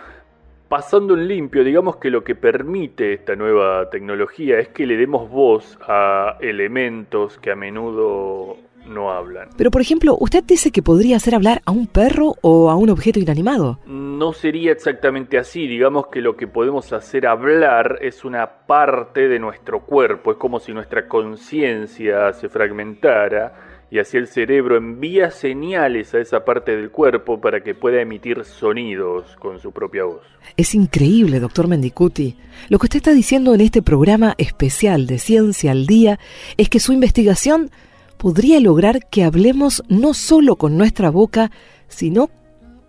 [0.72, 5.30] Pasando en limpio, digamos que lo que permite esta nueva tecnología es que le demos
[5.30, 8.56] voz a elementos que a menudo
[8.88, 9.50] no hablan.
[9.58, 12.90] Pero, por ejemplo, ¿usted dice que podría hacer hablar a un perro o a un
[12.90, 13.80] objeto inanimado?
[13.86, 19.40] No sería exactamente así, digamos que lo que podemos hacer hablar es una parte de
[19.40, 26.16] nuestro cuerpo, es como si nuestra conciencia se fragmentara y así el cerebro envía señales
[26.16, 30.22] a esa parte del cuerpo para que pueda emitir sonidos con su propia voz.
[30.56, 32.38] Es increíble, doctor Mendicuti.
[32.70, 36.20] Lo que usted está diciendo en este programa especial de Ciencia al Día
[36.56, 37.70] es que su investigación
[38.18, 41.52] podría lograr que hablemos no solo con nuestra boca,
[41.90, 42.30] sino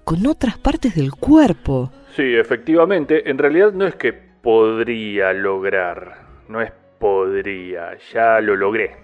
[0.05, 1.91] con otras partes del cuerpo.
[2.15, 9.02] Sí, efectivamente, en realidad no es que podría lograr, no es podría, ya lo logré.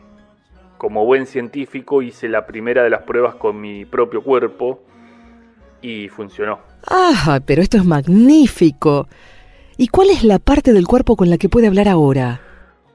[0.78, 4.80] Como buen científico hice la primera de las pruebas con mi propio cuerpo
[5.82, 6.60] y funcionó.
[6.88, 9.08] Ah, pero esto es magnífico.
[9.76, 12.40] ¿Y cuál es la parte del cuerpo con la que puede hablar ahora?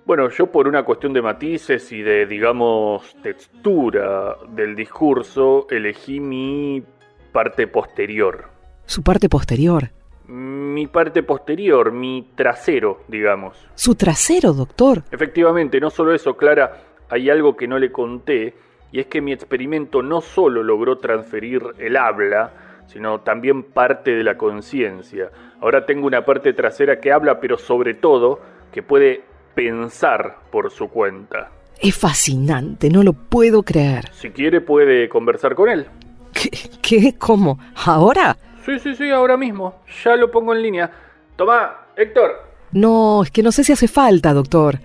[0.06, 6.84] Bueno, yo por una cuestión de matices y de, digamos, textura del discurso, elegí mi
[7.32, 8.50] parte posterior.
[8.86, 9.92] Su parte posterior.
[10.28, 13.58] Mi parte posterior, mi trasero, digamos.
[13.76, 15.04] Su trasero, doctor.
[15.12, 16.82] Efectivamente, no solo eso, Clara,
[17.14, 18.56] hay algo que no le conté,
[18.92, 22.52] y es que mi experimento no solo logró transferir el habla,
[22.88, 25.30] sino también parte de la conciencia.
[25.62, 28.40] Ahora tengo una parte trasera que habla, pero sobre todo
[28.72, 31.52] que puede pensar por su cuenta.
[31.80, 34.10] Es fascinante, no lo puedo creer.
[34.12, 35.86] Si quiere puede conversar con él.
[36.34, 36.50] ¿Qué?
[36.82, 37.16] ¿Qué?
[37.20, 37.60] ¿Cómo?
[37.86, 38.36] ¿Ahora?
[38.66, 39.82] Sí, sí, sí, ahora mismo.
[40.04, 40.92] Ya lo pongo en línea.
[41.36, 42.32] Tomá, Héctor.
[42.72, 44.80] No, es que no sé si hace falta, doctor.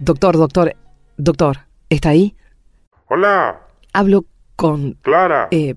[0.00, 0.74] Doctor, doctor,
[1.18, 1.56] doctor,
[1.90, 2.34] ¿está ahí?
[3.08, 3.60] Hola.
[3.92, 4.24] Hablo
[4.56, 4.92] con...
[5.02, 5.48] Clara.
[5.50, 5.74] Eh,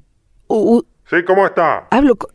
[0.48, 1.88] u- u- Sí, ¿cómo está?
[1.92, 2.32] hablo con...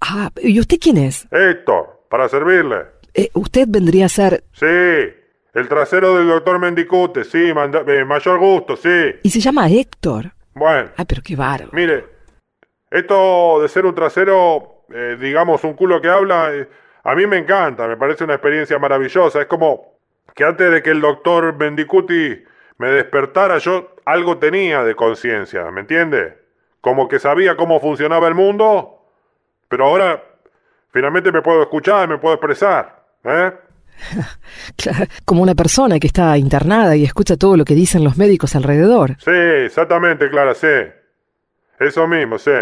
[0.00, 1.26] Ah, ¿y usted quién es?
[1.30, 2.86] Héctor, para servirle.
[3.14, 4.44] Eh, usted vendría a ser...
[4.52, 8.88] Sí, el trasero del doctor Mendicute, sí, manda- eh, mayor gusto, sí.
[9.22, 10.32] Y se llama Héctor.
[10.54, 11.70] Bueno, Ay, pero qué bárbaro.
[11.72, 12.04] mire,
[12.90, 16.68] esto de ser un trasero, eh, digamos, un culo que habla, eh,
[17.04, 19.40] a mí me encanta, me parece una experiencia maravillosa.
[19.40, 19.95] Es como
[20.36, 22.44] que antes de que el doctor Mendicuti
[22.76, 26.38] me despertara, yo algo tenía de conciencia, ¿me entiende?
[26.82, 29.00] Como que sabía cómo funcionaba el mundo,
[29.68, 30.22] pero ahora
[30.92, 33.52] finalmente me puedo escuchar, me puedo expresar, ¿eh?
[34.76, 38.54] Claro, como una persona que está internada y escucha todo lo que dicen los médicos
[38.54, 39.16] alrededor.
[39.18, 40.66] Sí, exactamente, Clara, sí.
[41.80, 42.52] Eso mismo, sí.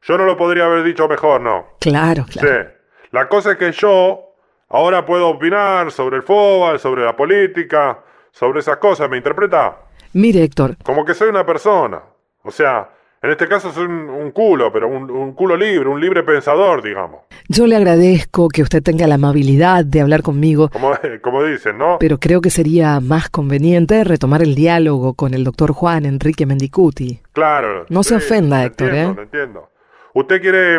[0.00, 1.76] Yo no lo podría haber dicho mejor, no.
[1.78, 2.48] Claro, claro.
[2.48, 2.98] Sí.
[3.10, 4.31] La cosa es que yo
[4.72, 8.00] ahora puedo opinar sobre el fútbol, sobre la política,
[8.32, 9.76] sobre esas cosas, ¿me interpreta?
[10.14, 12.02] Mire, Héctor, Como que soy una persona.
[12.42, 12.90] O sea,
[13.22, 16.82] en este caso soy un, un culo, pero un, un culo libre, un libre pensador,
[16.82, 17.20] digamos.
[17.48, 20.92] yo le agradezco que usted tenga la amabilidad de hablar conmigo, Como,
[21.22, 21.98] como dicen, ¿no?
[22.00, 27.20] pero creo que sería más conveniente retomar el diálogo con el doctor Juan Enrique Mendicuti.
[27.32, 27.86] Claro.
[27.90, 29.14] No se ofenda, Héctor, entiendo, ¿eh?
[29.16, 29.68] lo entiendo.
[30.14, 30.78] Usted quiere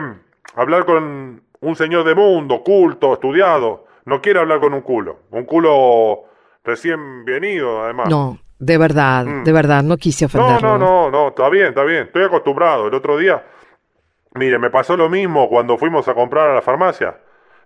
[0.55, 3.86] hablar con un señor de mundo, culto, estudiado.
[4.05, 5.20] No quiere hablar con un culo.
[5.32, 6.26] Un culo
[6.64, 8.09] recién venido, además.
[8.09, 9.43] No, de verdad, Mm.
[9.43, 10.78] de verdad, no quise No, ofenderlo.
[10.78, 12.03] no, no, no, está bien, está bien.
[12.03, 12.88] Estoy acostumbrado.
[12.88, 13.43] El otro día,
[14.36, 17.18] mire, me pasó lo mismo cuando fuimos a comprar a la farmacia.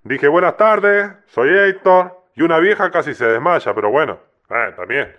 [0.03, 2.15] Dije, buenas tardes, soy Héctor.
[2.35, 4.19] Y una vieja casi se desmaya, pero bueno,
[4.51, 5.11] eh, también.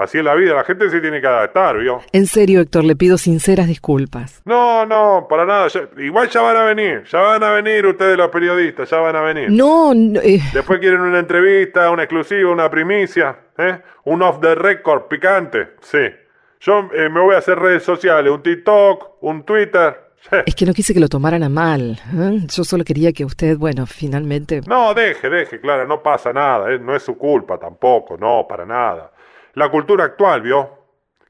[0.00, 2.00] Así es la vida, la gente se tiene que adaptar, ¿vio?
[2.12, 4.40] En serio, Héctor, le pido sinceras disculpas.
[4.46, 5.68] No, no, para nada.
[5.68, 9.14] ya- igual ya van a venir, ya van a venir ustedes los periodistas, ya van
[9.16, 9.50] a venir.
[9.50, 13.78] No, no, eh, Después quieren una entrevista, una exclusiva, una primicia, ¿eh?
[14.04, 15.98] Un off the record picante, sí.
[16.60, 19.96] Yo eh, me voy a hacer redes sociales, un TikTok, un Twitter.
[20.46, 21.98] es que no quise que lo tomaran a mal.
[22.14, 22.38] ¿eh?
[22.54, 24.60] Yo solo quería que usted, bueno, finalmente...
[24.66, 28.64] No, deje, deje, Clara, no pasa nada, eh, no es su culpa tampoco, no, para
[28.66, 29.10] nada.
[29.54, 30.78] La cultura actual, ¿vio?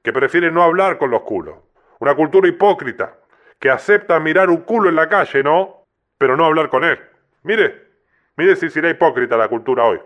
[0.02, 1.56] Que prefiere no hablar con los culos.
[1.98, 3.16] Una cultura hipócrita,
[3.58, 5.86] que acepta mirar un culo en la calle, ¿no?
[6.18, 6.98] Pero no hablar con él.
[7.42, 7.88] Mire,
[8.36, 10.00] mire si será hipócrita la cultura hoy.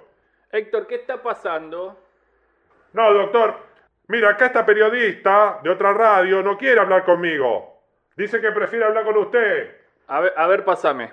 [0.51, 1.99] Héctor, ¿qué está pasando?
[2.93, 3.57] No, doctor,
[4.07, 7.81] mira, acá esta periodista de otra radio no quiere hablar conmigo.
[8.17, 9.75] Dice que prefiere hablar con usted.
[10.07, 11.13] A ver, a ver, pásame.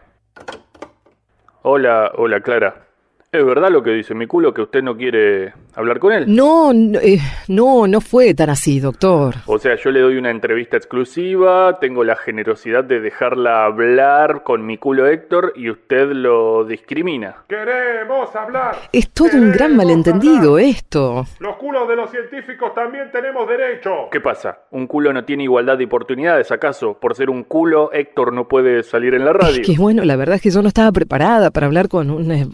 [1.63, 2.87] Hola, hola, Clara.
[3.31, 6.25] ¿Es verdad lo que dice mi culo que usted no quiere hablar con él?
[6.27, 9.35] No, no, eh, no, no fue tan así, doctor.
[9.45, 14.65] O sea, yo le doy una entrevista exclusiva, tengo la generosidad de dejarla hablar con
[14.65, 17.35] mi culo Héctor y usted lo discrimina.
[17.47, 18.75] Queremos hablar.
[18.91, 21.25] Es todo un gran malentendido esto.
[21.39, 24.09] Los culos de los científicos también tenemos derecho.
[24.11, 24.59] ¿Qué pasa?
[24.71, 26.97] ¿Un culo no tiene igualdad de oportunidades acaso?
[26.99, 29.61] Por ser un culo, Héctor no puede salir en la radio.
[29.61, 32.31] Es que bueno, la verdad es que yo no estaba preparada para hablar con un,
[32.31, 32.47] eh,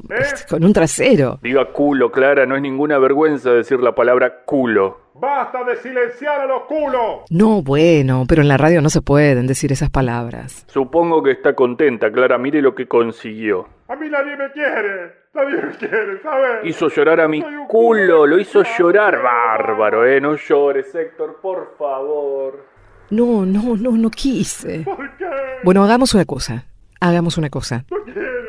[0.49, 1.39] con un trasero.
[1.41, 4.99] Diga culo, Clara, no es ninguna vergüenza decir la palabra culo.
[5.13, 7.21] ¡Basta de silenciar a los culos!
[7.29, 10.65] No, bueno, pero en la radio no se pueden decir esas palabras.
[10.67, 13.67] Supongo que está contenta, Clara, mire lo que consiguió.
[13.87, 15.13] A mí nadie me quiere.
[15.33, 16.65] Nadie me quiere, ¿sabes?
[16.65, 20.19] Hizo llorar a mi culo, lo hizo llorar, bárbaro, eh.
[20.19, 22.65] No llores, Héctor, por favor.
[23.09, 24.79] No, no, no, no quise.
[24.79, 25.25] ¿Por qué?
[25.63, 26.65] Bueno, hagamos una cosa.
[26.99, 27.85] Hagamos una cosa.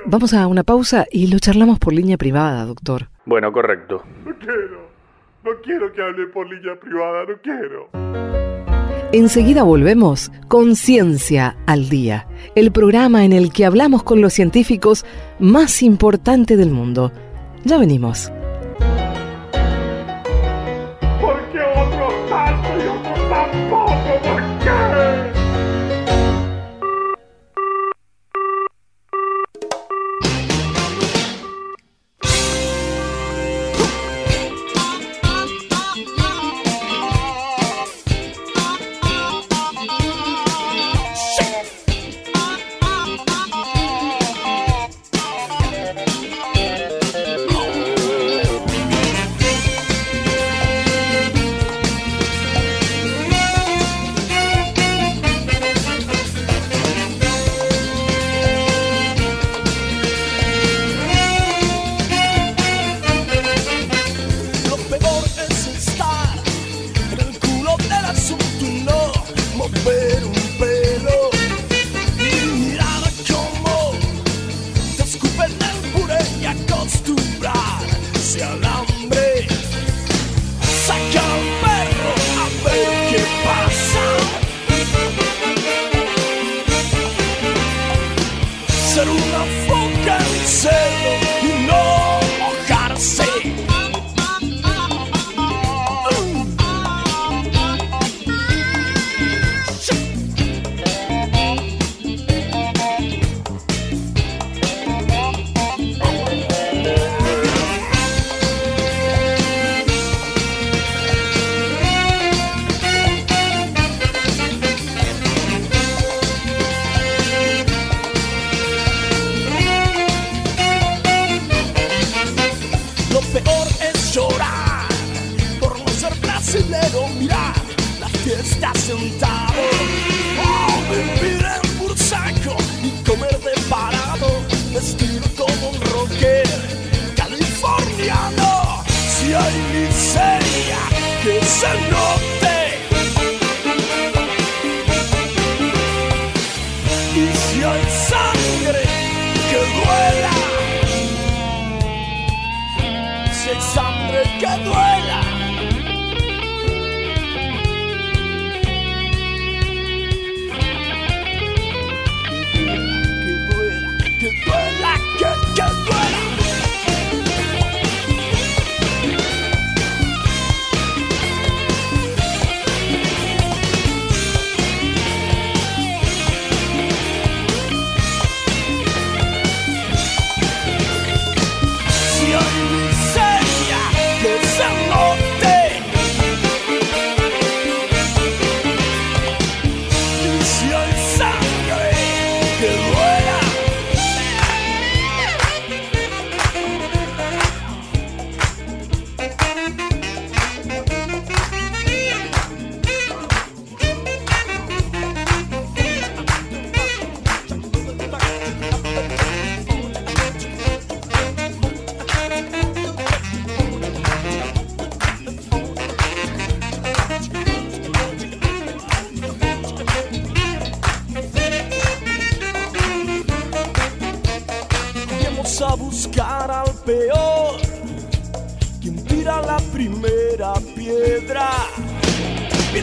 [0.06, 3.08] Vamos a una pausa y lo charlamos por línea privada, doctor.
[3.28, 4.02] Bueno, correcto.
[4.24, 4.88] No quiero.
[5.44, 7.90] No quiero que hable por línea privada, no quiero.
[9.12, 15.04] Enseguida volvemos con Ciencia al Día, el programa en el que hablamos con los científicos
[15.38, 17.12] más importantes del mundo.
[17.64, 18.32] Ya venimos.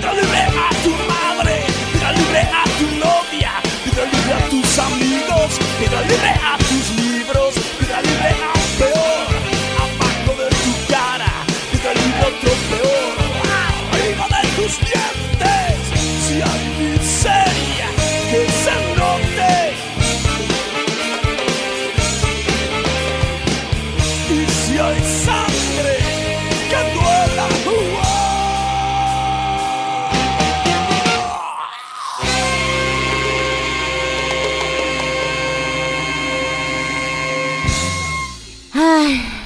[0.05, 3.53] Piedra libre a tu madre, piedra libre a tu novia,
[3.83, 6.44] piedra libre a tus amigos, piedra libre a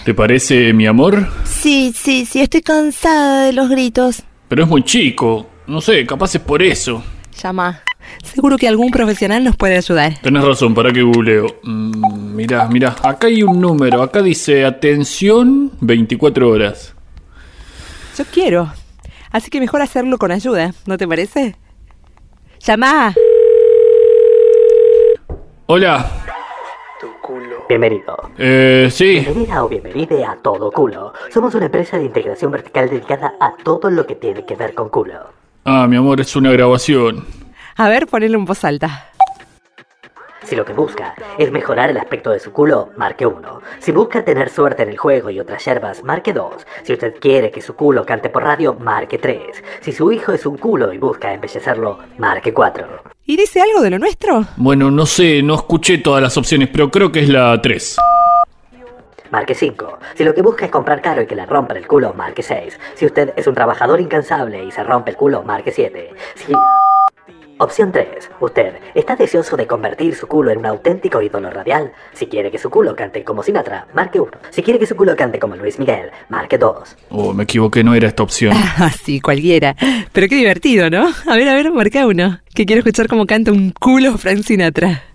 [0.10, 1.28] ¿Te parece, mi amor?
[1.46, 4.24] sí, sí, sí, estoy cansada de los gritos.
[4.48, 5.48] Pero es muy chico.
[5.68, 7.04] No sé, capaz es por eso.
[7.40, 7.84] Llama.
[8.24, 10.18] Seguro que algún profesional nos puede ayudar.
[10.24, 11.46] Tenés razón, para que googleo.
[11.62, 14.02] Mm, mirá, mirá, acá hay un número.
[14.02, 16.96] Acá dice atención 24 horas.
[18.18, 18.74] Yo quiero.
[19.30, 21.56] Así que mejor hacerlo con ayuda, ¿no te parece?
[22.62, 23.14] Llama.
[25.68, 26.26] Hola.
[27.70, 28.32] Bienvenido.
[28.40, 29.20] Eh, sí.
[29.20, 31.14] Bienvenida o bienvenide a Todo Culo.
[31.32, 34.90] Somos una empresa de integración vertical dedicada a todo lo que tiene que ver con
[34.90, 35.28] culo.
[35.66, 37.28] Ah, mi amor, es una grabación.
[37.76, 39.12] A ver, ponele en voz alta.
[40.50, 43.62] Si lo que busca es mejorar el aspecto de su culo, marque 1.
[43.78, 46.66] Si busca tener suerte en el juego y otras yerbas, marque 2.
[46.82, 49.40] Si usted quiere que su culo cante por radio, marque 3.
[49.82, 52.88] Si su hijo es un culo y busca embellecerlo, marque 4.
[53.28, 54.44] ¿Y dice algo de lo nuestro?
[54.58, 57.98] Bueno, no sé, no escuché todas las opciones, pero creo que es la 3.
[59.30, 60.00] Marque 5.
[60.16, 62.80] Si lo que busca es comprar caro y que le rompan el culo, marque 6.
[62.96, 66.10] Si usted es un trabajador incansable y se rompe el culo, marque 7.
[66.34, 66.54] Si...
[67.62, 68.08] Opción 3.
[68.40, 71.92] Usted está deseoso de convertir su culo en un auténtico ídolo radial.
[72.14, 74.32] Si quiere que su culo cante como Sinatra, marque 1.
[74.50, 76.96] Si quiere que su culo cante como Luis Miguel, marque 2.
[77.10, 78.54] Oh, me equivoqué, no era esta opción.
[78.82, 79.76] Ah, sí, cualquiera.
[80.14, 81.10] Pero qué divertido, ¿no?
[81.28, 82.40] A ver, a ver, marca uno.
[82.56, 85.09] Que quiero escuchar cómo canta un culo Frank Sinatra.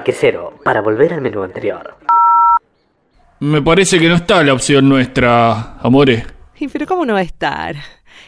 [0.00, 1.94] Marque 0 para volver al menú anterior.
[3.40, 6.24] Me parece que no está la opción nuestra, amore.
[6.58, 7.76] ¿Y pero cómo no va a estar?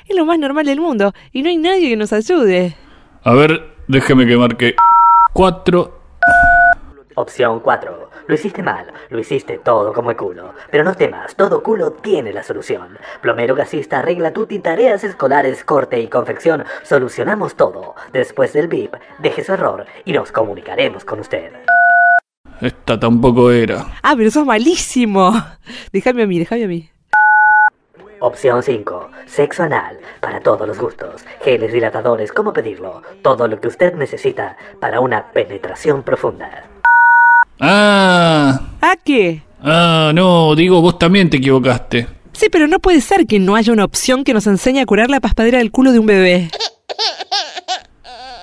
[0.06, 2.76] Es lo más normal del mundo y no hay nadie que nos ayude.
[3.24, 4.74] A ver, déjeme que marque
[5.32, 6.01] 4.
[7.14, 8.10] Opción 4.
[8.26, 10.54] Lo hiciste mal, lo hiciste todo como el culo.
[10.70, 12.98] Pero no temas, todo culo tiene la solución.
[13.20, 16.64] Plomero gasista arregla tutti tareas escolares, corte y confección.
[16.82, 17.94] Solucionamos todo.
[18.12, 21.52] Después del VIP, deje su error y nos comunicaremos con usted.
[22.60, 23.86] Esta tampoco era.
[24.02, 25.34] Ah, pero sos malísimo.
[25.92, 26.88] Déjame a mí, déjame a mí.
[28.20, 29.10] Opción 5.
[29.26, 29.98] Sexo anal.
[30.20, 31.24] Para todos los gustos.
[31.42, 33.02] Geles dilatadores, ¿cómo pedirlo?
[33.20, 36.71] Todo lo que usted necesita para una penetración profunda.
[37.64, 39.42] Ah, ¿A qué?
[39.62, 42.08] Ah, no, digo, vos también te equivocaste.
[42.32, 45.10] Sí, pero no puede ser que no haya una opción que nos enseñe a curar
[45.10, 46.50] la paspadera del culo de un bebé.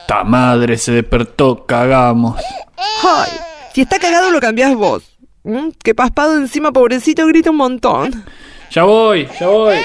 [0.07, 2.39] Ta madre se despertó, cagamos.
[3.03, 3.31] Ay,
[3.73, 5.03] si está cagado lo cambiás vos.
[5.43, 8.23] Mm, Que paspado encima, pobrecito, grita un montón.
[8.71, 9.75] Ya voy, ya voy.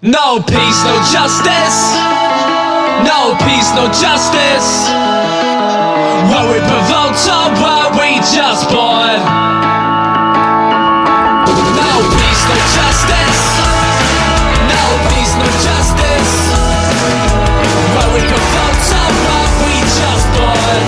[0.00, 1.96] No peace, no justice.
[3.04, 5.01] No peace, no justice.
[8.30, 9.18] Just born.
[11.74, 13.42] No peace, no justice.
[14.70, 16.34] No peace, no justice.
[17.98, 20.86] What we provoked or what we just bought.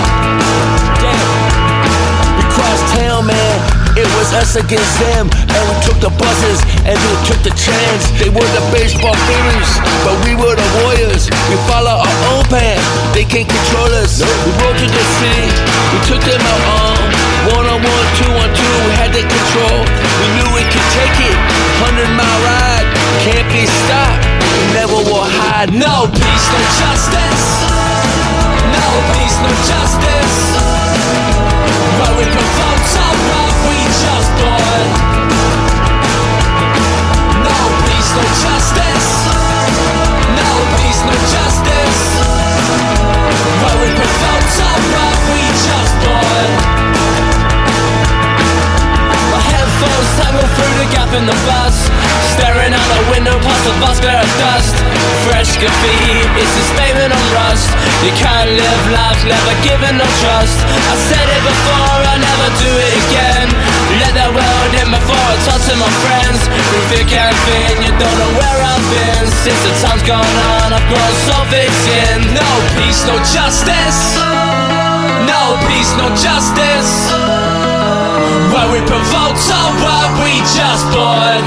[2.39, 3.59] We crossed town, man.
[3.99, 8.03] It was us against them, and we took the buses and we took the chance.
[8.15, 9.69] They were the baseball fighters,
[10.07, 11.27] but we were the warriors.
[11.51, 12.79] We follow our own path.
[13.13, 14.23] They can't control us.
[14.23, 15.47] We rode to the city.
[15.91, 17.04] We took them out on
[17.53, 18.77] one on one, two on two.
[18.97, 19.79] Had the control.
[20.21, 21.37] We knew we could take it.
[21.83, 22.87] Hundred mile ride,
[23.21, 24.25] can't be stopped.
[24.41, 25.69] We never will hide.
[25.69, 27.45] No peace, no justice.
[28.73, 30.37] No peace, no justice.
[32.01, 34.89] What we provoked or what we just bought.
[37.45, 39.09] No peace, no justice.
[40.33, 40.49] No
[40.81, 42.01] peace, no justice.
[43.61, 46.94] What we provoked or what we just bought.
[50.15, 51.75] Headphones tangle through the gap in the bus.
[52.35, 54.75] Staring out the window past the bus glare of dust.
[55.27, 57.69] Fresh graffiti, it's a statement on rust.
[58.03, 60.57] You can't live life never given no trust.
[60.67, 63.47] I said it before, I'll never do it again.
[64.01, 66.39] Let that world in before I talk to my friends.
[66.45, 69.25] Through and thin, you don't know where I've been.
[69.43, 74.01] Since the time's gone on, I've grown so skin No peace, no justice.
[75.25, 77.64] No peace, no justice
[78.53, 81.43] what we provoked or what we just bought.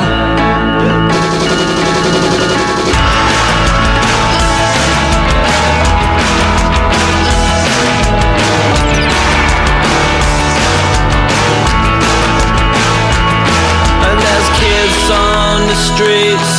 [14.04, 16.50] And there's kids on the streets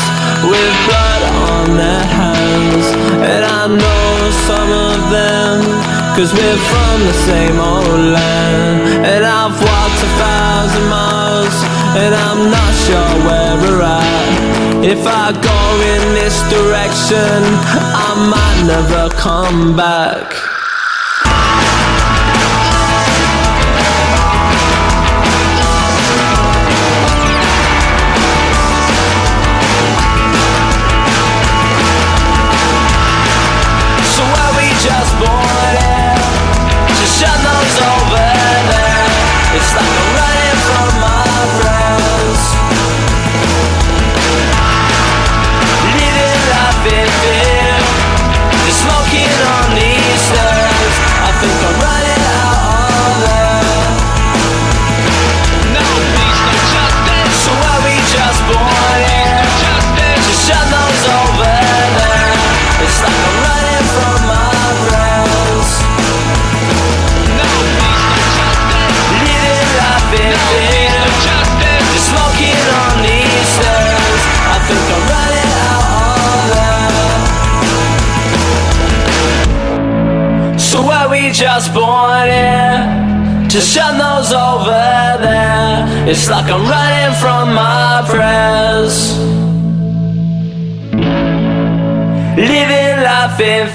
[0.49, 2.85] with blood on their hands.
[3.31, 5.57] And I know some of them,
[6.19, 9.05] cause we're from the same old land.
[9.05, 11.55] And I've walked a thousand miles,
[11.95, 14.83] and I'm not sure where we're at.
[14.83, 15.61] If I go
[15.93, 17.39] in this direction,
[17.95, 20.38] I might never come back.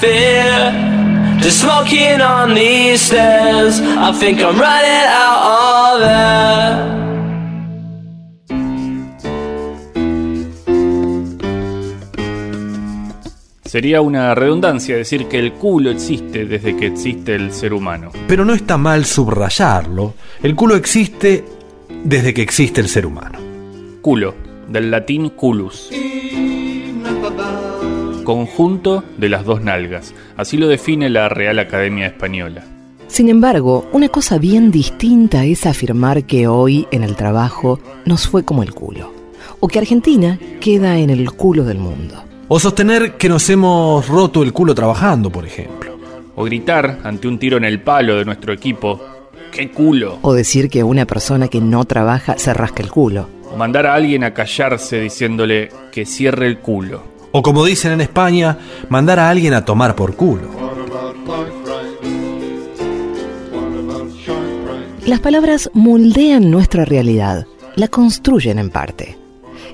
[0.00, 0.72] Fear.
[1.40, 3.80] Just smoking on these stairs.
[3.80, 6.94] I think I'm running out of there.
[13.74, 18.12] Sería una redundancia decir que el culo existe desde que existe el ser humano.
[18.28, 20.14] Pero no está mal subrayarlo.
[20.40, 21.44] El culo existe
[22.04, 23.40] desde que existe el ser humano.
[24.00, 24.36] Culo,
[24.68, 25.90] del latín culus.
[28.24, 30.14] Conjunto de las dos nalgas.
[30.36, 32.64] Así lo define la Real Academia Española.
[33.06, 38.44] Sin embargo, una cosa bien distinta es afirmar que hoy en el trabajo nos fue
[38.44, 39.12] como el culo,
[39.60, 42.24] o que Argentina queda en el culo del mundo.
[42.48, 45.96] O sostener que nos hemos roto el culo trabajando, por ejemplo.
[46.34, 49.00] O gritar ante un tiro en el palo de nuestro equipo,
[49.52, 50.18] ¡qué culo!
[50.22, 53.28] O decir que una persona que no trabaja se rasca el culo.
[53.52, 57.13] O mandar a alguien a callarse diciéndole que cierre el culo.
[57.36, 58.58] O como dicen en España,
[58.88, 60.48] mandar a alguien a tomar por culo.
[65.04, 69.18] Las palabras moldean nuestra realidad, la construyen en parte.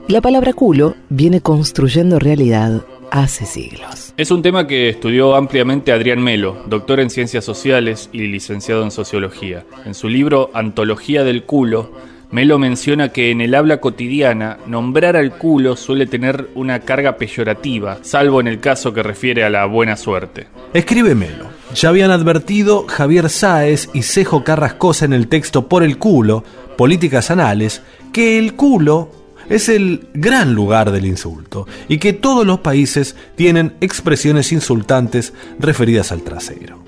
[0.09, 2.81] Y la palabra culo viene construyendo realidad
[3.11, 4.15] hace siglos.
[4.17, 8.91] Es un tema que estudió ampliamente Adrián Melo, doctor en ciencias sociales y licenciado en
[8.91, 9.67] sociología.
[9.85, 11.91] En su libro Antología del culo,
[12.31, 17.99] Melo menciona que en el habla cotidiana nombrar al culo suele tener una carga peyorativa,
[18.03, 20.47] salvo en el caso que refiere a la buena suerte.
[20.73, 21.47] Escribe Melo.
[21.75, 26.45] Ya habían advertido Javier Sáez y Cejo Carrascosa en el texto Por el culo,
[26.77, 29.11] Políticas Anales, que el culo
[29.49, 36.13] es el gran lugar del insulto y que todos los países tienen expresiones insultantes referidas
[36.13, 36.80] al trasero.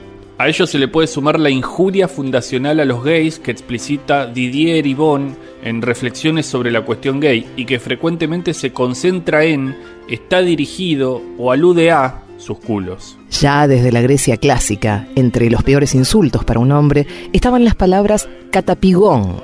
[0.42, 4.84] A ello se le puede sumar la injuria fundacional a los gays que explicita Didier
[4.84, 9.76] Ibon en reflexiones sobre la cuestión gay y que frecuentemente se concentra en,
[10.08, 13.16] está dirigido o alude a sus culos.
[13.30, 18.28] Ya desde la Grecia clásica, entre los peores insultos para un hombre estaban las palabras
[18.50, 19.36] catapigón,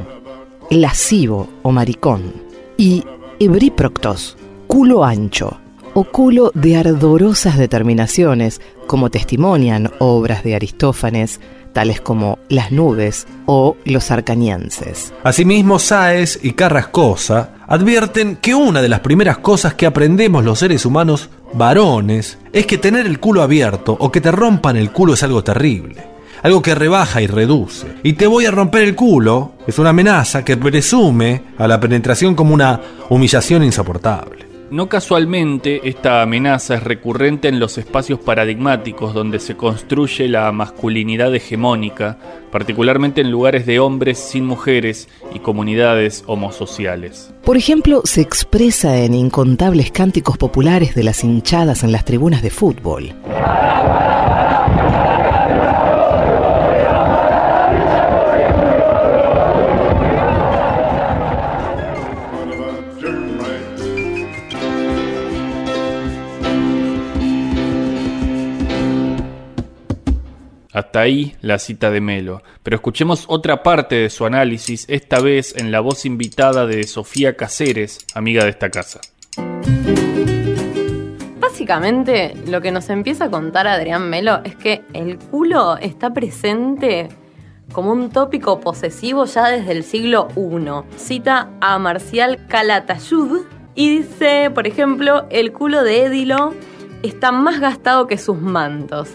[0.69, 2.33] lascivo o maricón
[2.77, 3.05] y
[3.39, 4.37] hebríproctos,
[4.67, 5.61] culo ancho,
[5.95, 11.39] o culo de ardorosas determinaciones, como testimonian obras de Aristófanes,
[11.73, 15.13] tales como Las nubes o Los arcanienses.
[15.23, 20.85] Asimismo, Sáez y Carrascosa advierten que una de las primeras cosas que aprendemos los seres
[20.85, 25.23] humanos varones es que tener el culo abierto o que te rompan el culo es
[25.23, 27.87] algo terrible algo que rebaja y reduce.
[28.05, 32.37] Y te voy a romper el culo es una amenaza que presume a la penetración
[32.37, 34.48] como una humillación insoportable.
[34.71, 41.35] No casualmente, esta amenaza es recurrente en los espacios paradigmáticos donde se construye la masculinidad
[41.35, 42.19] hegemónica,
[42.53, 47.33] particularmente en lugares de hombres sin mujeres y comunidades homosociales.
[47.45, 52.51] Por ejemplo, se expresa en incontables cánticos populares de las hinchadas en las tribunas de
[52.51, 53.15] fútbol.
[70.79, 72.41] Hasta ahí la cita de Melo.
[72.63, 77.37] Pero escuchemos otra parte de su análisis, esta vez en la voz invitada de Sofía
[77.37, 79.01] Caceres, amiga de esta casa.
[81.41, 87.09] Básicamente, lo que nos empieza a contar Adrián Melo es que el culo está presente
[87.73, 90.97] como un tópico posesivo ya desde el siglo I.
[90.97, 96.55] Cita a Marcial Calatayud y dice, por ejemplo, el culo de Édilo
[97.03, 99.09] está más gastado que sus mantos.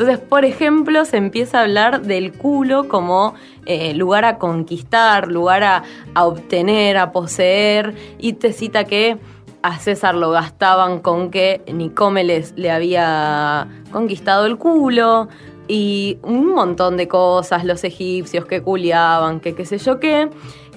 [0.00, 3.34] Entonces, por ejemplo, se empieza a hablar del culo como
[3.66, 5.82] eh, lugar a conquistar, lugar a,
[6.24, 9.18] obtener, a poseer, y te cita que
[9.62, 15.28] a César lo gastaban con que Nicómeles le había conquistado el culo
[15.68, 20.30] y un montón de cosas, los egipcios que culiaban, que qué sé yo qué.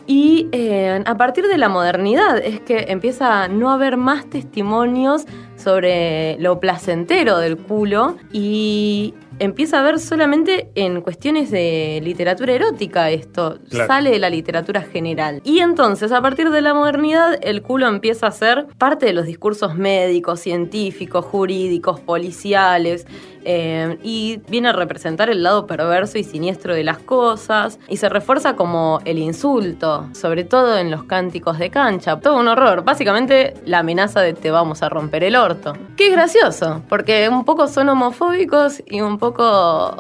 [0.06, 5.26] Y eh, a partir de la modernidad es que empieza a no haber más testimonios
[5.64, 13.10] sobre lo placentero del culo y empieza a ver solamente en cuestiones de literatura erótica
[13.10, 15.42] esto, sale de la literatura general.
[15.44, 19.26] Y entonces, a partir de la modernidad, el culo empieza a ser parte de los
[19.26, 23.06] discursos médicos, científicos, jurídicos, policiales,
[23.46, 28.08] eh, y viene a representar el lado perverso y siniestro de las cosas, y se
[28.08, 32.20] refuerza como el insulto, sobre todo en los cánticos de cancha.
[32.20, 35.53] Todo un horror, básicamente la amenaza de te vamos a romper el orto.
[35.98, 39.98] Que es gracioso, porque un poco son homofóbicos y un poco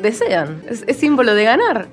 [0.00, 0.62] desean.
[0.68, 1.88] Es, símbolo de ganar.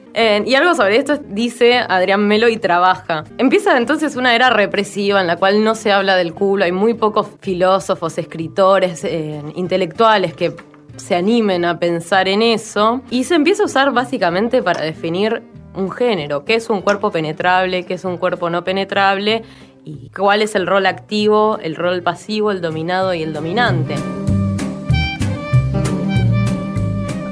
[0.46, 3.24] Y algo sobre esto dice Adrián Melo y trabaja.
[3.38, 6.66] Empieza entonces una era represiva en la cual no se habla del culo.
[6.66, 10.56] Hay muy pocos filósofos, escritores, eh, intelectuales que
[10.96, 13.02] se animen a pensar en eso.
[13.10, 15.44] Y se empieza a usar básicamente para definir
[15.76, 19.44] un género, qué es un cuerpo penetrable, qué es un cuerpo no penetrable
[19.88, 23.96] y cuál es el rol activo, el rol pasivo, el dominado y el dominante.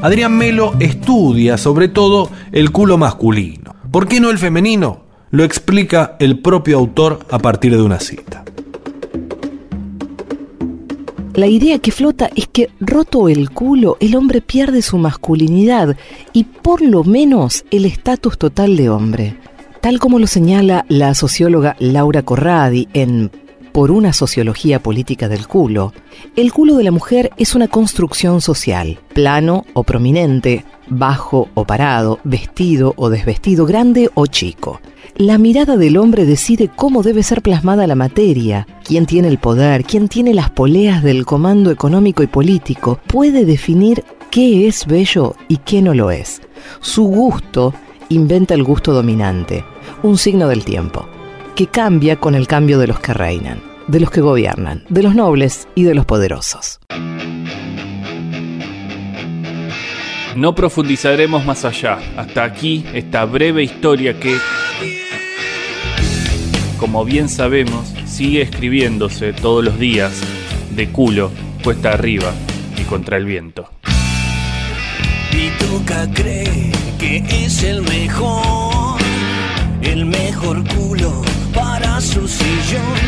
[0.02, 3.76] Adrián Melo estudia sobre todo el culo masculino.
[3.92, 5.04] ¿Por qué no el femenino?
[5.32, 8.46] Lo explica el propio autor a partir de una cita.
[11.34, 15.98] La idea que flota es que roto el culo, el hombre pierde su masculinidad
[16.32, 19.38] y por lo menos el estatus total de hombre.
[19.86, 23.30] Tal como lo señala la socióloga Laura Corradi en
[23.72, 25.94] Por una sociología política del culo,
[26.36, 32.20] el culo de la mujer es una construcción social, plano o prominente, bajo o parado,
[32.24, 34.82] vestido o desvestido, grande o chico
[35.18, 39.86] la mirada del hombre decide cómo debe ser plasmada la materia, quién tiene el poder,
[39.86, 45.58] quién tiene las poleas del comando económico y político, puede definir qué es bello y
[45.58, 46.42] qué no lo es.
[46.82, 47.74] Su gusto
[48.10, 49.64] inventa el gusto dominante,
[50.04, 51.08] un signo del tiempo,
[51.56, 55.16] que cambia con el cambio de los que reinan, de los que gobiernan, de los
[55.16, 56.80] nobles y de los poderosos.
[60.36, 61.98] No profundizaremos más allá.
[62.18, 64.38] Hasta aquí esta breve historia que,
[66.78, 70.22] como bien sabemos, sigue escribiéndose todos los días,
[70.72, 71.32] de culo,
[71.64, 72.34] cuesta arriba
[72.78, 73.70] y contra el viento.
[75.32, 78.98] Pituca cree que es el mejor,
[79.82, 81.22] el mejor culo
[81.54, 83.00] para su sillón.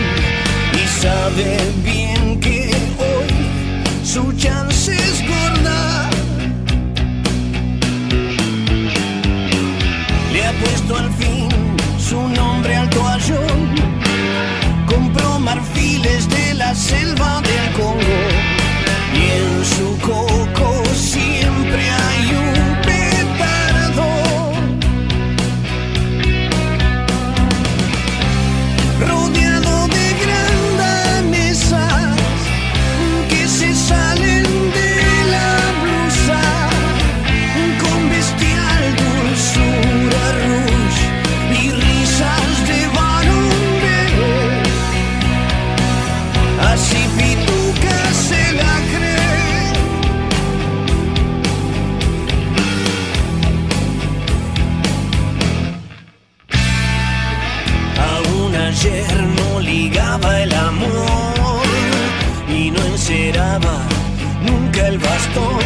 [0.79, 2.69] Y sabe bien que
[2.99, 3.31] hoy
[4.03, 6.09] su chance es gorda.
[10.31, 11.49] Le ha puesto al fin
[11.97, 13.59] su nombre al toallón,
[14.85, 18.21] compró marfiles de la selva del Congo.
[19.21, 20.26] Y en su coco
[59.59, 61.65] ligaba el amor
[62.47, 63.79] y no enceraba
[64.45, 65.56] nunca el bastón.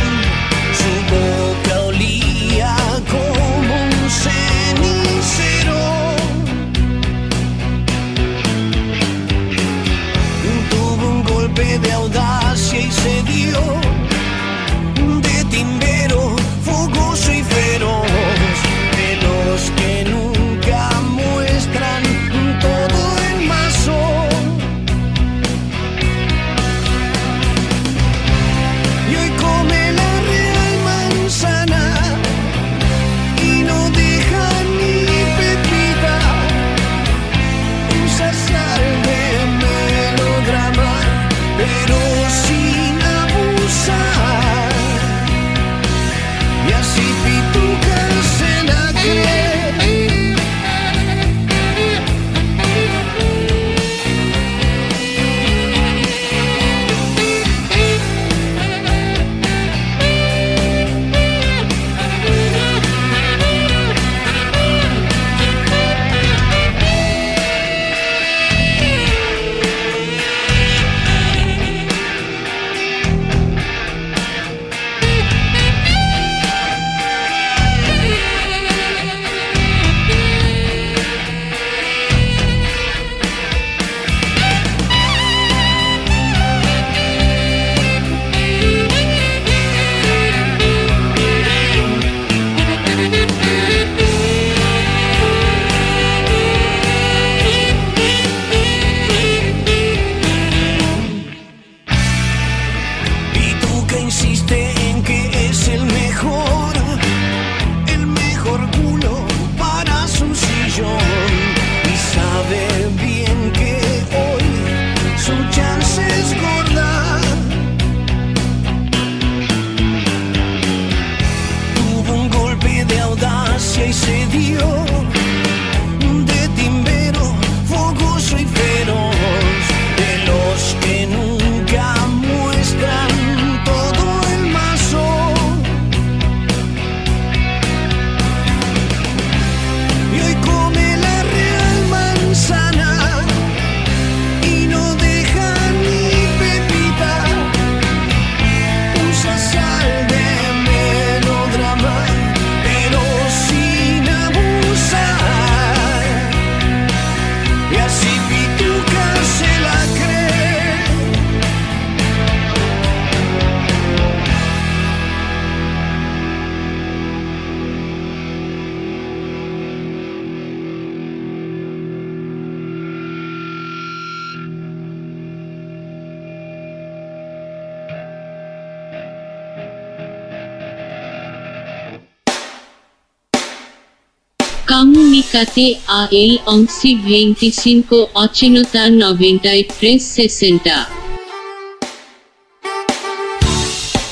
[185.32, 190.90] 7 al 11 25 80 93 60.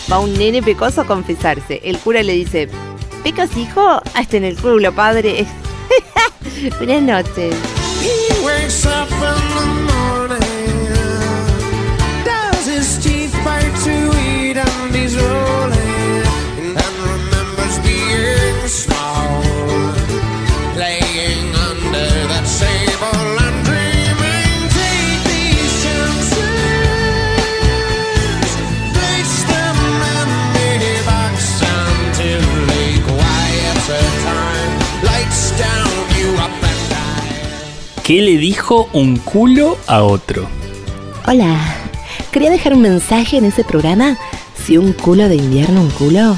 [0.10, 1.82] Va un nene pecoso a confesarse.
[1.84, 2.70] El cura le dice,
[3.22, 3.82] ¿pecas hijo?
[3.82, 5.46] Ah, Hasta en el culo, padre.
[6.80, 7.54] Buenas noches.
[38.10, 40.50] ¿Qué le dijo un culo a otro?
[41.28, 41.56] Hola,
[42.32, 44.18] quería dejar un mensaje en ese programa.
[44.56, 46.36] Si un culo de invierno, un culo.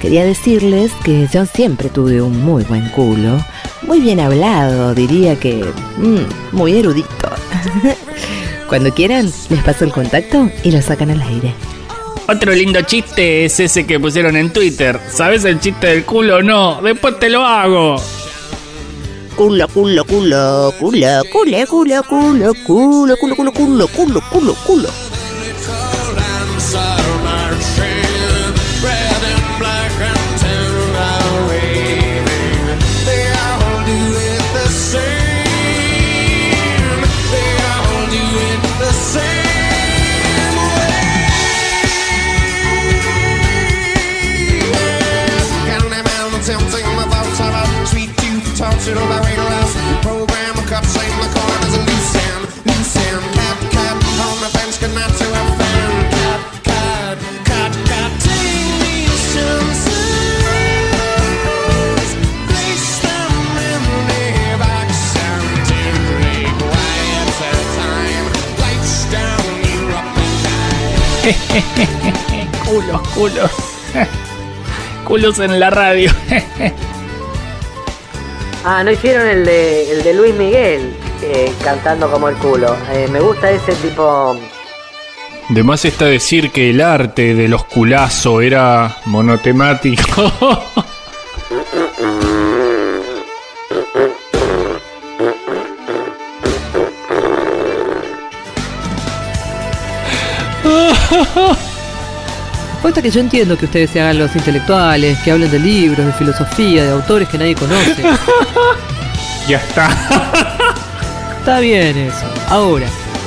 [0.00, 3.38] Quería decirles que yo siempre tuve un muy buen culo.
[3.82, 5.64] Muy bien hablado, diría que...
[5.98, 7.30] mm, muy erudito.
[8.68, 11.54] Cuando quieran, les paso el contacto y lo sacan al aire.
[12.26, 14.98] Otro lindo chiste es ese que pusieron en Twitter.
[15.08, 16.82] ¿Sabes el chiste del culo o no?
[16.82, 17.94] Después te lo hago.
[19.36, 25.05] Culo, culo, culo, culo, culo, culo, culo, culo, culo, culo, culo, culo, culo, culo.
[72.66, 73.50] culos, culos.
[75.04, 76.10] culos en la radio.
[78.68, 80.92] Ah, no hicieron el de, el de Luis Miguel
[81.22, 82.76] eh, cantando como el culo.
[82.90, 84.36] Eh, me gusta ese tipo.
[85.50, 90.32] De más está decir que el arte de los culazos era monotemático.
[103.02, 106.82] Que yo entiendo que ustedes se hagan los intelectuales, que hablen de libros, de filosofía,
[106.82, 108.02] de autores que nadie conoce.
[109.48, 109.90] ya está.
[111.38, 112.24] Está bien eso.
[112.48, 112.86] Ahora,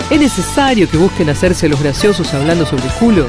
[0.10, 3.28] ¿es necesario que busquen hacerse los graciosos hablando sobre el culo?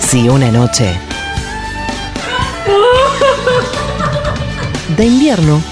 [0.00, 0.98] Si una noche
[4.96, 5.62] de invierno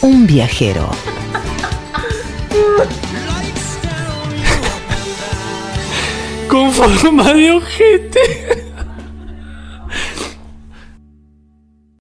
[0.00, 0.90] un viajero
[6.48, 8.57] Con forma de ojete.